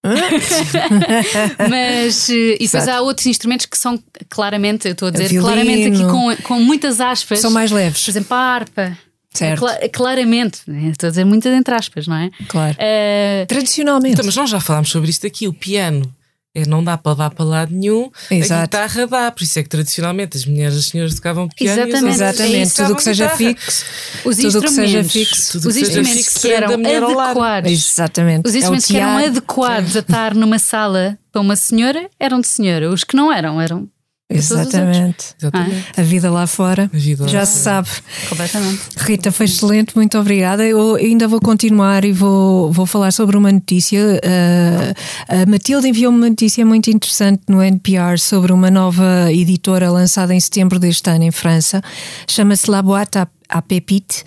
[1.70, 2.92] Mas, eh, e depois Exato.
[2.92, 5.44] há outros instrumentos que são claramente, eu estou a dizer, Violino.
[5.54, 7.40] claramente aqui com, com muitas aspas.
[7.40, 8.04] São mais leves.
[8.04, 8.98] Por exemplo, a harpa.
[9.32, 9.60] Certo.
[9.60, 10.90] Cla- claramente, né?
[10.90, 12.32] estou a dizer muitas entre aspas, não é?
[12.48, 12.76] Claro.
[12.80, 14.14] Eh, Tradicionalmente.
[14.14, 15.48] Então, mas nós já falámos sobre isto aqui.
[15.48, 16.12] O piano
[16.56, 18.10] é, não dá para dar para lado nenhum.
[18.32, 18.54] Exato.
[18.54, 19.32] A guitarra dá.
[19.32, 21.82] Por isso é que tradicionalmente as mulheres, as senhoras tocavam piano.
[21.84, 22.16] Exatamente.
[22.16, 22.76] Exatamente.
[22.76, 23.86] Tudo o que seja fixo.
[24.26, 25.52] os Tudo o que seja instrumentos, fixo.
[25.52, 28.48] Tudo o os que seja instrumentos fixo que eram adequados, Exatamente.
[28.48, 32.42] os É o instrumentos que eram adequados a estar numa sala para uma senhora eram
[32.42, 33.88] de senhora, os que não eram, eram
[34.30, 35.34] Exatamente.
[35.40, 35.86] Exatamente.
[35.98, 36.88] A vida lá fora.
[36.94, 37.90] Vida Já lá se sabe.
[38.30, 38.82] completamente.
[38.98, 40.64] Rita, foi excelente, muito obrigada.
[40.64, 44.00] Eu ainda vou continuar e vou, vou falar sobre uma notícia.
[44.00, 50.34] Uh, a Matilde enviou uma notícia muito interessante no NPR sobre uma nova editora lançada
[50.34, 51.82] em setembro deste ano em França.
[52.28, 54.24] Chama-se La Boîte à, à Pépite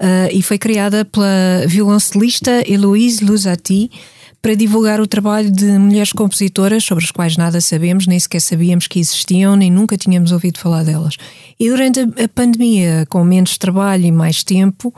[0.00, 3.92] uh, e foi criada pela violoncelista Heloïse Lusati
[4.46, 8.86] para divulgar o trabalho de mulheres compositoras sobre as quais nada sabemos, nem sequer sabíamos
[8.86, 11.16] que existiam, nem nunca tínhamos ouvido falar delas.
[11.58, 14.94] E durante a, pandemia, com menos trabalho e mais tempo,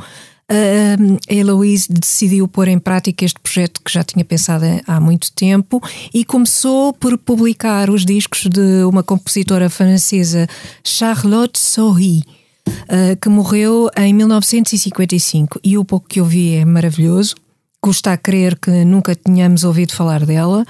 [0.51, 5.83] a Heloise decidiu pôr em prática este projeto que já tinha pensado há muito tempo
[6.13, 10.47] e começou por publicar os discos de uma compositora francesa,
[10.85, 12.23] Charlotte Souris.
[12.69, 17.35] Uh, que morreu em 1955 e o pouco que eu vi é maravilhoso
[17.81, 20.65] custa a crer que nunca tínhamos ouvido falar dela,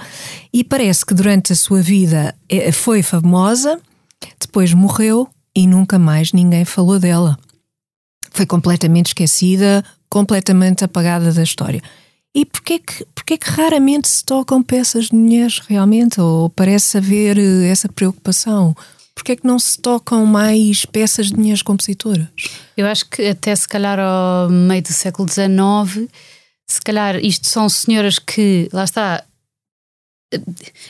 [0.53, 3.79] e parece que durante a sua vida eh, foi famosa,
[4.39, 7.37] depois morreu e nunca mais ninguém falou dela.
[8.31, 11.81] Foi completamente esquecida, completamente apagada da história.
[12.33, 16.21] E porquê que, porquê que raramente se tocam peças de mulheres realmente?
[16.21, 18.75] Ou parece haver eh, essa preocupação?
[19.15, 22.27] Porquê que não se tocam mais peças de mulheres compositoras?
[22.77, 26.07] Eu acho que até se calhar ao meio do século XIX,
[26.69, 29.23] se calhar isto são senhoras que, lá está,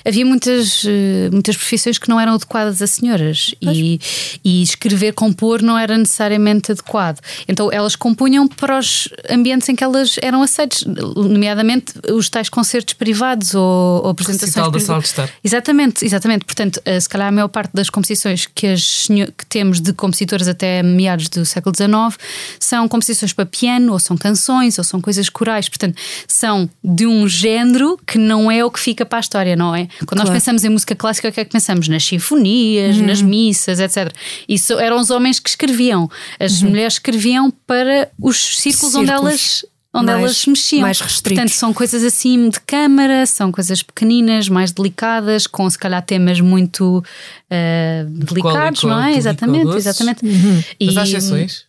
[0.06, 4.00] havia muitas, eh, muitas profissões que não eram adequadas a senhoras e,
[4.44, 7.20] e, escrever, compor não era necessariamente adequado.
[7.48, 12.94] Então elas compunham para os ambientes em que elas eram aceites, nomeadamente os tais concertos
[12.94, 14.54] privados ou, ou apresentações.
[14.72, 15.30] da sala de estar.
[15.44, 16.44] Exatamente, exatamente.
[16.44, 20.48] Portanto, eh, se calhar a maior parte das composições que, as, que temos de compositores
[20.48, 22.18] até meados do século XIX
[22.60, 25.70] são composições para piano, ou são canções, ou são coisas corais.
[25.70, 25.96] Portanto,
[26.28, 29.88] são de um género que não é o que fica para a história, não é?
[30.00, 30.30] Quando claro.
[30.30, 31.88] nós pensamos em música clássica, o que é que pensamos?
[31.88, 33.06] Nas sinfonias, uhum.
[33.06, 34.12] nas missas, etc.
[34.48, 36.10] Isso eram os homens que escreviam.
[36.40, 36.70] As uhum.
[36.70, 38.96] mulheres escreviam para os círculos, círculos.
[38.96, 40.82] onde elas onde mais, elas mexiam.
[40.82, 41.42] Mais restritos.
[41.42, 46.40] Portanto, são coisas assim de câmara, são coisas pequeninas, mais delicadas, com se calhar temas
[46.40, 49.16] muito uh, delicados, não é?
[49.16, 50.26] Exatamente, exatamente.
[50.26, 50.64] Uhum.
[50.80, 51.69] E, Mas há exceções?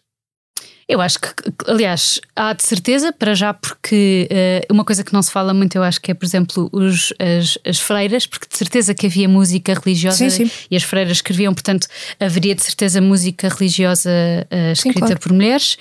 [0.91, 1.29] Eu acho que,
[1.69, 5.77] aliás, há de certeza, para já, porque uh, uma coisa que não se fala muito,
[5.77, 9.29] eu acho que é, por exemplo, os, as, as freiras, porque de certeza que havia
[9.29, 10.51] música religiosa sim, sim.
[10.69, 11.87] e as freiras escreviam, portanto,
[12.19, 15.21] haveria de certeza música religiosa uh, escrita sim, claro.
[15.21, 15.75] por mulheres.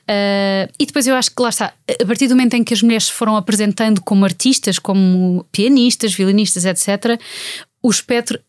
[0.00, 2.82] Uh, e depois eu acho que lá está, a partir do momento em que as
[2.82, 7.20] mulheres se foram apresentando como artistas, como pianistas, violinistas, etc.,
[7.80, 8.40] o espectro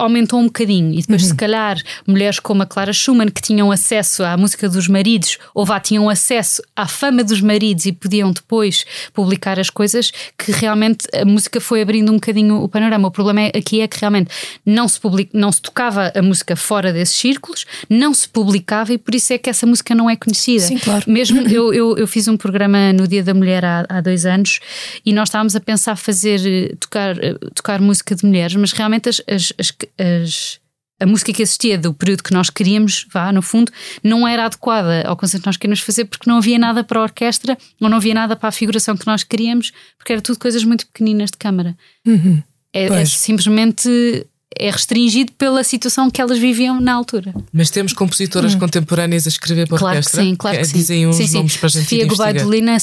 [0.00, 0.92] aumentou um bocadinho.
[0.92, 1.28] E depois, uhum.
[1.28, 5.64] se calhar, mulheres como a Clara Schumann, que tinham acesso à música dos maridos, ou
[5.64, 11.06] vá, tinham acesso à fama dos maridos e podiam depois publicar as coisas, que realmente
[11.14, 13.08] a música foi abrindo um bocadinho o panorama.
[13.08, 14.30] O problema aqui é que realmente
[14.64, 18.98] não se, publica, não se tocava a música fora desses círculos, não se publicava e
[18.98, 20.64] por isso é que essa música não é conhecida.
[20.64, 21.04] Sim, claro.
[21.06, 24.60] Mesmo eu, eu, eu fiz um programa no Dia da Mulher há, há dois anos
[25.04, 29.08] e nós estávamos a pensar fazer eh, tocar, eh, tocar música de mulheres, mas realmente
[29.08, 30.60] as, as, as as,
[31.00, 33.72] a música que existia do período que nós queríamos, vá, no fundo,
[34.04, 37.02] não era adequada ao concerto que nós queríamos fazer porque não havia nada para a
[37.02, 40.62] orquestra ou não havia nada para a figuração que nós queríamos, porque era tudo coisas
[40.62, 41.76] muito pequeninas de câmara.
[42.06, 42.42] Uhum.
[42.72, 44.26] É, é, simplesmente
[44.58, 47.32] é restringido pela situação que elas viviam na altura.
[47.52, 48.58] Mas temos compositoras hum.
[48.58, 50.22] contemporâneas a escrever para claro orquestra?
[50.22, 50.76] Que sim, claro que, sim.
[50.76, 52.76] Dizem uns sim, nomes para a gente Sofia Gubaidolina,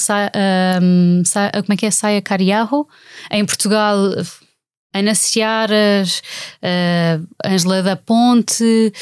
[0.81, 1.23] um,
[1.61, 1.91] como é que é?
[1.91, 2.87] Saia Cariarro.
[3.29, 3.97] Em Portugal
[4.99, 6.21] Ana Searas,
[6.61, 8.93] uh, Angela da Ponte,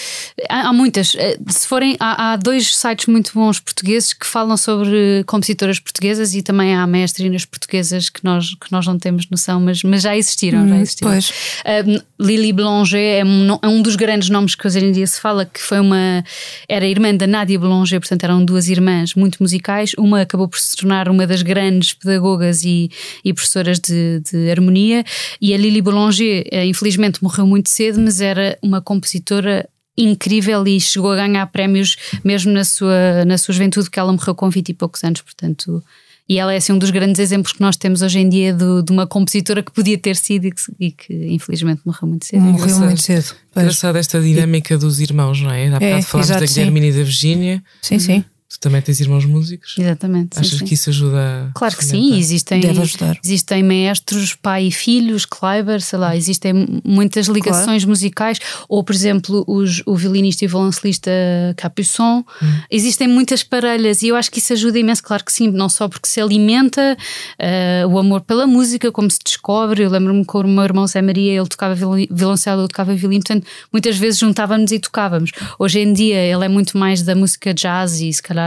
[0.50, 1.16] há, há muitas.
[1.16, 6.34] Eh, se forem, há, há, dois sites muito bons portugueses que falam sobre compositoras portuguesas
[6.34, 10.16] e também há mestrinas portuguesas que nós, que nós não temos noção, mas, mas já
[10.16, 10.60] existiram.
[10.64, 11.12] Hum, já existiram.
[11.12, 11.30] Pois.
[11.30, 15.20] Uh, Lily Boulanger é um, é um, dos grandes nomes que hoje em dia se
[15.20, 16.24] fala, que foi uma.
[16.68, 19.92] Era irmã da Nadia Boulanger, portanto eram duas irmãs muito musicais.
[19.98, 22.90] Uma acabou por se tornar uma das grandes pedagogas e,
[23.24, 25.04] e professoras de, de harmonia,
[25.42, 30.80] e a Lily Boulanger, eh, infelizmente, morreu muito cedo, mas era uma compositora incrível e
[30.80, 34.70] chegou a ganhar prémios mesmo na sua, na sua juventude, porque ela morreu com 20
[34.70, 35.84] e poucos anos, portanto.
[36.28, 38.84] E ela é assim, um dos grandes exemplos que nós temos hoje em dia de,
[38.84, 42.42] de uma compositora que podia ter sido e que, e que infelizmente morreu muito cedo.
[42.42, 43.36] Morreu muito cedo.
[43.56, 44.78] Engraçado esta dinâmica e...
[44.78, 45.68] dos irmãos, não é?
[45.68, 47.64] Há é, bocado falámos da Guilhermina e da Virgínia.
[47.82, 48.26] Sim, sim.
[48.56, 49.76] Tu também tens irmãos músicos?
[49.78, 50.40] Exatamente.
[50.40, 51.52] Achas sim, que isso ajuda?
[51.54, 53.18] Claro que sim, existem, Deve ajudar.
[53.22, 57.90] existem maestros, pai e filhos, Kleiber, sei lá, existem muitas ligações claro.
[57.90, 58.40] musicais,
[58.70, 61.12] ou por exemplo, os, o violinista e violoncelista
[61.58, 62.24] Capuçon.
[62.42, 62.54] Hum.
[62.72, 65.90] Existem muitas parelhas e eu acho que isso ajuda imenso, claro que sim, não só
[65.90, 66.98] porque se alimenta
[67.38, 69.84] uh, o amor pela música, como se descobre.
[69.84, 73.46] Eu lembro-me com o meu irmão Zé Maria, ele tocava violoncelo, eu tocava violino, portanto,
[73.72, 75.32] muitas vezes juntávamos e tocávamos.
[75.60, 78.45] Hoje em dia ele é muito mais da música jazz e se calhar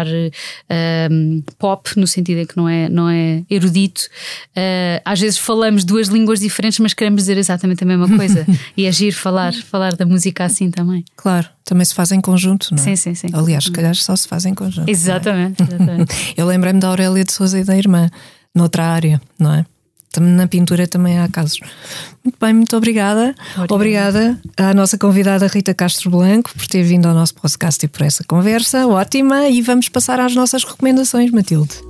[1.10, 4.02] um, pop, no sentido em que não é, não é erudito.
[4.56, 8.46] Uh, às vezes falamos duas línguas diferentes, mas queremos dizer exatamente a mesma coisa.
[8.76, 11.04] e agir, falar, falar da música assim também.
[11.16, 12.84] Claro, também se faz em conjunto, não é?
[12.84, 13.28] Sim, sim, sim.
[13.32, 14.88] Aliás, se calhar só se faz em conjunto.
[14.88, 14.90] É?
[14.90, 15.62] Exatamente.
[15.62, 15.66] É?
[15.66, 16.14] exatamente.
[16.36, 18.08] Eu lembrei-me da Aurélia de Souza e da irmã,
[18.54, 19.64] noutra área, não é?
[20.18, 21.60] Na pintura também há casos.
[22.24, 23.34] Muito bem, muito obrigada.
[23.56, 23.74] Obrigada.
[23.74, 28.02] obrigada à nossa convidada Rita Castro Blanco por ter vindo ao nosso podcast e por
[28.02, 29.48] essa conversa ótima.
[29.48, 31.88] E vamos passar às nossas recomendações, Matilde.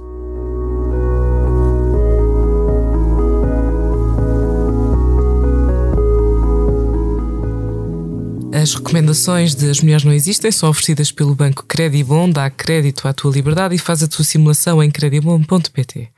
[8.52, 13.12] As recomendações de As Mulheres Não Existem são oferecidas pelo Banco Credibon, dá crédito à
[13.12, 16.09] tua liberdade e faz a tua simulação em credibon.pt.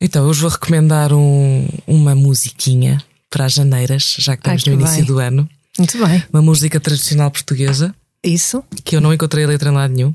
[0.00, 4.70] Então, hoje vou recomendar um, uma musiquinha para as janeiras, já que estamos Ai, que
[4.70, 5.06] no início bem.
[5.06, 5.48] do ano.
[5.78, 6.22] Muito bem.
[6.32, 7.94] Uma música tradicional portuguesa.
[8.22, 8.62] Isso.
[8.84, 10.14] Que eu não encontrei a letra em lado nenhum.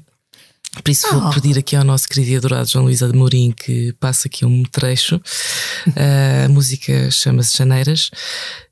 [0.83, 1.19] Por isso oh.
[1.19, 4.63] vou pedir aqui ao nosso querido e adorado João Luís Amorim que passe aqui um
[4.63, 5.19] trecho.
[6.45, 8.09] a música chama-se Janeiras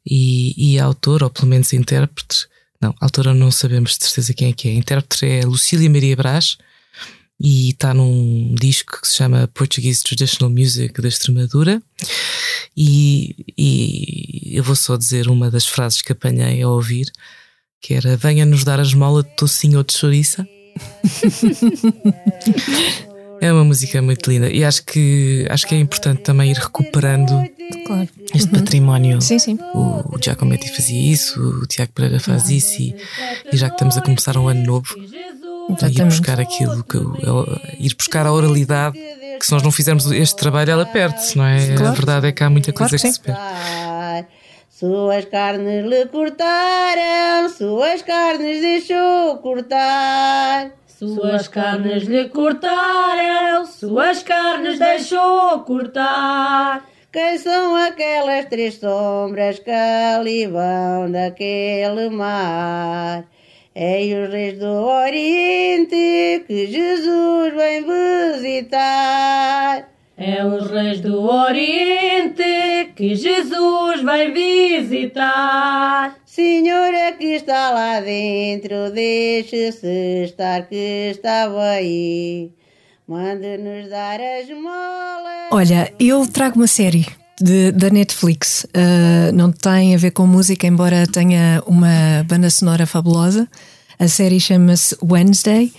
[0.05, 2.47] e, e a autor, ou pelo menos a intérprete,
[2.81, 4.71] não, a autora não sabemos de certeza quem é que é.
[4.71, 6.57] A intérprete é Lucília Maria Brás
[7.39, 11.81] e está num disco que se chama Portuguese Traditional Music da Extremadura
[12.75, 17.09] e, e eu vou só dizer uma das frases que apanhei a ouvir,
[17.81, 20.45] que era venha nos dar a esmola de tocinho ou de chouriça.
[23.41, 27.31] É uma música muito linda e acho que, acho que é importante também ir recuperando
[27.85, 28.09] Claro.
[28.35, 29.21] este património.
[29.21, 29.57] Sim, sim.
[29.73, 32.93] O, o Giacometti fazia isso, o Tiago Pereira faz isso e,
[33.51, 34.93] e já que estamos a começar um ano novo,
[35.69, 36.03] ir Exatamente.
[36.05, 36.97] buscar aquilo, que,
[37.79, 38.97] ir buscar a oralidade,
[39.39, 41.73] que se nós não fizermos este trabalho ela perde-se, não é?
[41.73, 41.93] A Claro.
[41.95, 43.13] verdade é que há muita Claro coisa que que, sim.
[43.13, 44.27] se perde.
[44.69, 50.71] Suas carnes lhe cortaram, suas carnes deixou cortar.
[50.87, 56.85] Suas carnes lhe cortaram, suas carnes deixou cortar.
[57.11, 63.23] Quem são aquelas três sombras que ali vão daquele mar?
[63.75, 67.85] É os reis do Oriente que Jesus vem
[68.41, 69.89] visitar.
[70.17, 76.17] É os reis do Oriente que Jesus vai visitar.
[76.25, 82.51] Senhora que está lá dentro, deixe-se estar que estava aí.
[83.07, 85.49] Mande-nos dar as molas.
[85.51, 87.05] Olha, eu trago uma série
[87.41, 88.65] de- da Netflix.
[88.75, 93.47] Uh, não tem a ver com música, embora tenha uma banda sonora fabulosa.
[93.97, 95.71] A série chama-se Wednesday.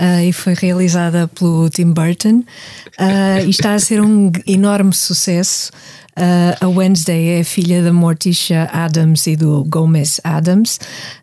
[0.00, 2.42] uh, e foi realizada pelo Tim Burton
[2.98, 5.70] uh, e está a ser um enorme sucesso.
[6.18, 10.78] Uh, a Wednesday é a filha da Morticia Adams e do Gomez Adams.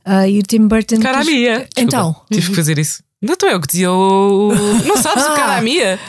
[0.07, 0.99] Uh, e o Tim Burton.
[0.99, 1.67] Cara quis- minha!
[1.77, 3.03] Então, Desculpa, tive que fazer isso.
[3.21, 4.51] Não tu é o que dizia o.
[4.85, 5.99] Não sabes o cara minha?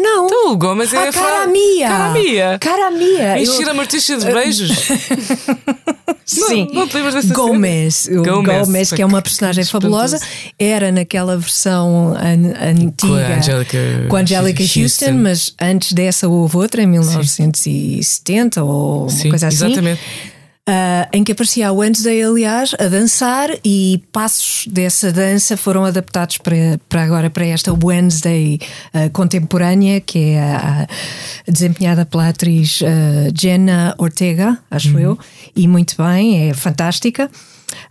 [0.00, 0.26] Não.
[0.26, 1.88] Então o Gomes é a a fra- cara minha!
[1.88, 2.58] Cara minha!
[2.58, 3.38] Cara minha!
[3.40, 4.70] Encher a Mortícia de beijos.
[6.24, 10.20] Sim, Não, não te lembras dessa Gomez, o Gomez, Gomez, que é uma personagem fabulosa,
[10.56, 13.78] era naquela versão an- antiga Com a Angelica
[14.08, 15.12] com a Angelica Houston, Houston.
[15.14, 19.66] mas antes dessa houve outra, em 1970 ou uma Sim, coisa assim.
[19.66, 20.00] exatamente.
[20.70, 26.38] Ah, em que aparecia a Wednesday, aliás, a dançar e passos dessa dança foram adaptados
[26.38, 28.58] para, para agora para esta Wednesday
[28.94, 30.86] ah, contemporânea, que é a, a-
[31.50, 35.18] desempenhada pela atriz ah, Jenna Ortega, acho eu,
[35.56, 37.28] e muito bem, é fantástica.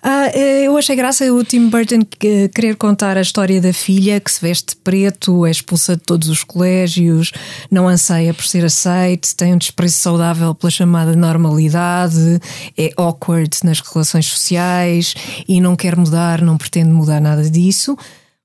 [0.01, 4.19] Ah, eh, eu achei graça o Tim Burton que- querer contar a história da filha
[4.19, 7.32] que se veste preto, é expulsa de todos os colégios,
[7.71, 12.39] não anseia por ser aceite, tem um desprezo saudável pela chamada normalidade,
[12.77, 15.13] é awkward nas relações sociais
[15.47, 17.97] e não quer mudar, não pretende mudar nada disso.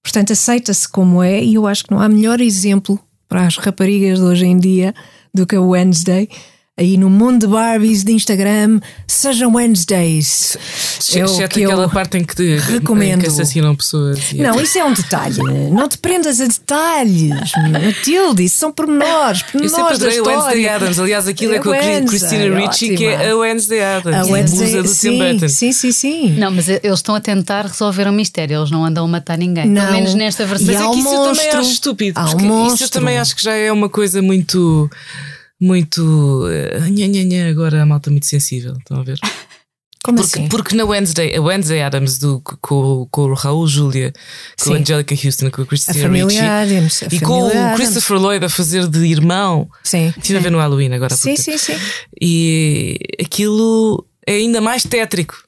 [0.03, 4.19] Portanto, aceita-se como é e eu acho que não há melhor exemplo para as raparigas
[4.19, 4.95] de hoje em dia
[5.33, 6.29] do que a Wednesday.
[6.77, 10.57] Aí no mundo de Barbies de Instagram, sejam Wednesdays.
[11.15, 13.21] É o Exceto que eu aquela parte em que, te, recomendo.
[13.21, 14.33] em que assassinam pessoas.
[14.33, 15.37] Não, isso é um detalhe.
[15.71, 18.43] Não te prendas a detalhes, Matilde.
[18.45, 19.43] Isso são pormenores.
[19.43, 20.69] Eu pormenores sempre da adorei o Wednesday.
[20.69, 20.99] Adams.
[20.99, 21.77] Aliás, aquilo é, É com a
[22.09, 24.17] Christina Ricci, que é a Wednesday Adams.
[24.19, 25.49] A a Wednesday, musa do sim, Tim Burton.
[25.49, 26.31] sim, sim, sim.
[26.33, 29.67] Não, mas eles estão a tentar resolver um mistério, eles não andam a matar ninguém.
[29.69, 29.81] Não.
[29.81, 30.67] Pelo menos nesta versão.
[30.67, 31.61] Mas E é que isso eu também monstro.
[31.61, 32.19] acho estúpido.
[32.19, 32.89] Há um porque isso eu monstro.
[32.91, 34.91] também acho que já é uma coisa muito.
[35.65, 36.47] Muito.
[36.51, 38.75] eh, Nha, nha, nha, agora a malta muito sensível.
[38.79, 39.19] Estão a ver?
[40.05, 40.49] Como Porque, assim?
[40.51, 44.13] porque na Wednesday, a Wednesday Adams do, com, com o Raul Júlia,
[44.59, 44.75] com Sim.
[44.75, 47.03] a Angelica Houston, com a A Christina família Ricci Adams.
[47.05, 47.77] a e com o Adams.
[47.77, 49.67] Christopher Lloyd a fazer de irmão.
[49.83, 50.13] Sim.
[50.15, 51.17] Estive a ver no Halloween agora.
[51.17, 51.73] Sim, sim, sim.
[52.21, 55.43] E aquilo é ainda mais tétrico.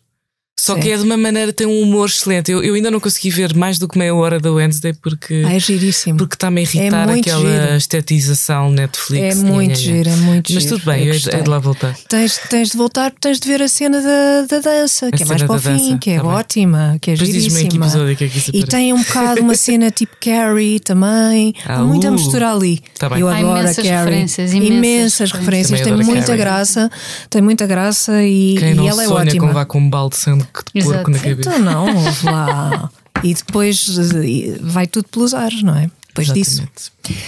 [0.66, 0.80] Só Sim.
[0.80, 2.50] que é de uma maneira, tem um humor excelente.
[2.50, 5.54] Eu, eu ainda não consegui ver mais do que meia hora da Wednesday porque Ah,
[5.54, 6.18] é giríssimo.
[6.18, 7.76] porque está-me a irritar É aquela giro.
[7.76, 9.38] estetização Netflix.
[9.38, 9.74] É muito nha, nha.
[9.76, 10.76] giro, é muito Mas giro.
[10.78, 11.94] tudo bem, hei de lá voltar.
[12.08, 15.42] Tens, tens de voltar, tens de ver a cena da, da dança, que é mais
[15.42, 16.32] para o fim, dança, que é tá bem.
[16.32, 17.60] ótima, que é Depois giríssima.
[17.84, 21.54] episódio que é que E tem um bocado uma cena tipo Carrie também.
[21.64, 22.82] Ah, Há muita uh, mistura ali.
[22.98, 23.20] tá bem.
[23.20, 23.98] Eu adoro imensas a Carrie.
[24.04, 25.80] referências, imensas Imensas referências.
[25.80, 26.38] Tem a muita Carrie.
[26.38, 26.90] graça.
[27.30, 29.46] Tem muita graça e, e ela é sonha ótima.
[29.46, 30.16] com vá com um balde
[30.64, 31.10] de de porco Exato.
[31.10, 31.50] na cabeça.
[31.50, 32.90] Então não, ouve lá.
[33.22, 35.90] E depois eh, vai tudo pelos ares, não é?
[36.08, 36.62] Depois disso.
[36.62, 37.22] Exatamente.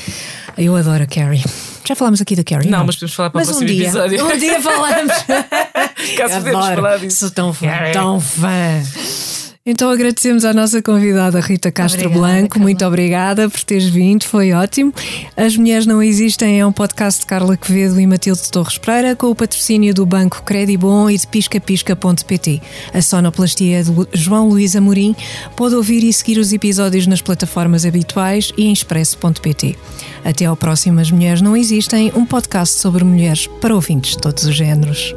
[0.57, 1.45] Eu adoro a Carrie.
[1.87, 2.69] Já falámos aqui da Carrie?
[2.69, 4.27] Não, mas podemos falar para o Mas um próximo dia, episódio.
[4.27, 5.13] um dia falamos.
[6.17, 7.17] Caso podemos falar disso.
[7.19, 7.93] Sou tão fã, Carrie.
[7.93, 8.83] tão fã.
[9.71, 12.49] Então agradecemos à nossa convidada Rita Castro Obrigada, Blanco.
[12.55, 12.63] Carla.
[12.63, 14.95] Muito obrigada por teres vindo, foi ótimo.
[15.37, 19.27] As Mulheres Não Existem é um podcast de Carla Quevedo e Matilde Torres Pereira com
[19.27, 22.63] o patrocínio do Banco Credibon e de piscapisca.pt.
[22.95, 25.15] A sonoplastia é de João Luís Amorim.
[25.55, 29.77] Pode ouvir e seguir os episódios nas plataformas habituais e em expresso.pt.
[30.25, 34.45] Até ao próximo As Mulheres Não Existem, um podcast sobre mulheres para ouvintes de todos
[34.45, 35.15] os géneros.